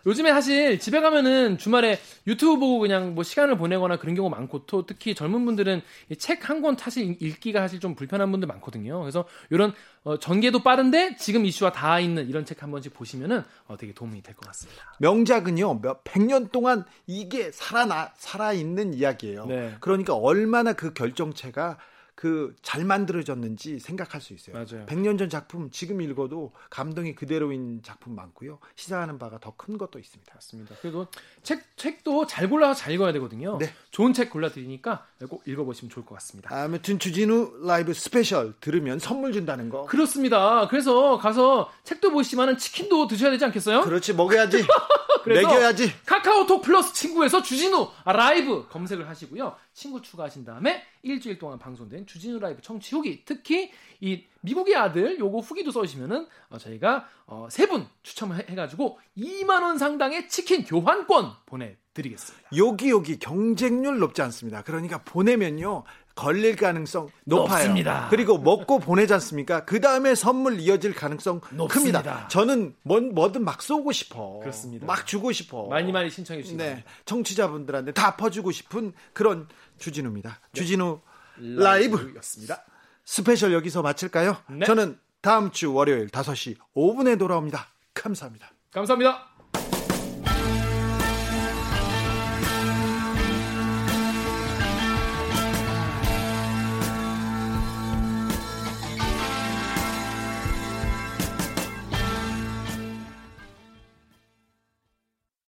[0.06, 4.86] 요즘에 사실 집에 가면은 주말에 유튜브 보고 그냥 뭐 시간을 보내거나 그런 경우 많고 또
[4.86, 5.82] 특히 젊은 분들은
[6.18, 9.00] 책 한 권 사실 읽기가 사실 좀 불편한 분들 많거든요.
[9.00, 13.78] 그래서 이런 어, 전개도 빠른데 지금 이슈와 닿아 있는 이런 책 한 번씩 보시면은 어,
[13.78, 14.82] 되게 도움이 될 것 같습니다.
[15.00, 19.46] 명작은요 몇 백 년 동안 이게 살아나 살아 있는 이야기예요.
[19.48, 19.76] 네.
[19.80, 21.78] 그러니까 얼마나 그 결정체가
[22.16, 24.56] 그 잘 만들어졌는지 생각할 수 있어요.
[24.56, 24.86] 맞아요.
[24.86, 28.60] 100년 전 작품 지금 읽어도 감동이 그대로인 작품 많고요.
[28.76, 30.34] 시사하는 바가 더 큰 것도 있습니다.
[30.34, 30.76] 맞습니다.
[30.82, 31.08] 그리고
[31.44, 33.58] 책 책도 잘 골라서 잘 읽어야 되거든요.
[33.58, 33.74] 네.
[33.92, 36.50] 좋은 책 골라 드리니까 꼭 읽어 보시면 좋을 것 같습니다.
[36.56, 39.86] 아무튼 주진우 라이브 스페셜 들으면 선물 준다는 거.
[39.86, 40.68] 그렇습니다.
[40.68, 43.82] 그래서 가서 책도 보시지만은 치킨도 드셔야 되지 않겠어요?
[43.82, 44.64] 그렇지 먹여야지.
[45.24, 45.92] 그래서 먹여야지.
[46.06, 49.56] 카카오톡 플러스 친구에서 주진우 아, 라이브 검색을 하시고요.
[49.74, 55.40] 친구 추가하신 다음에 일주일 동안 방송된 주진우 라이브 청취 후기, 특히 이 미국의 아들 요거
[55.40, 62.50] 후기도 써주시면은 어, 저희가 어, 세분 추첨해가지고 2만 원 상당의 치킨 교환권 보내드리겠습니다.
[62.58, 64.64] 여기 여기 경쟁률 높지 않습니다.
[64.64, 65.84] 그러니까 보내면요.
[66.16, 67.48] 걸릴 가능성 높아요.
[67.50, 68.08] 높습니다.
[68.10, 69.66] 그리고 먹고 보내지 않습니까?
[69.66, 72.02] 그 다음에 선물 이어질 가능성 높습니다.
[72.02, 72.28] 큽니다.
[72.30, 74.40] 저는 뭐, 뭐든 막 쏘고 싶어.
[74.40, 74.86] 그렇습니다.
[74.86, 75.68] 막 주고 싶어.
[75.68, 76.86] 많이 많이 신청해 주시기 네.
[77.04, 80.40] 청취자분들한테 다 퍼주고 싶은 그런 주진우입니다.
[80.54, 81.02] 주진우
[81.38, 82.64] 라이브 라이브였습니다.
[83.04, 84.38] 스페셜 여기서 마칠까요?
[84.50, 84.66] 네.
[84.66, 87.68] 저는 다음 주 월요일 5시 5분에 돌아옵니다.
[87.94, 88.52] 감사합니다.
[88.72, 89.35] 감사합니다.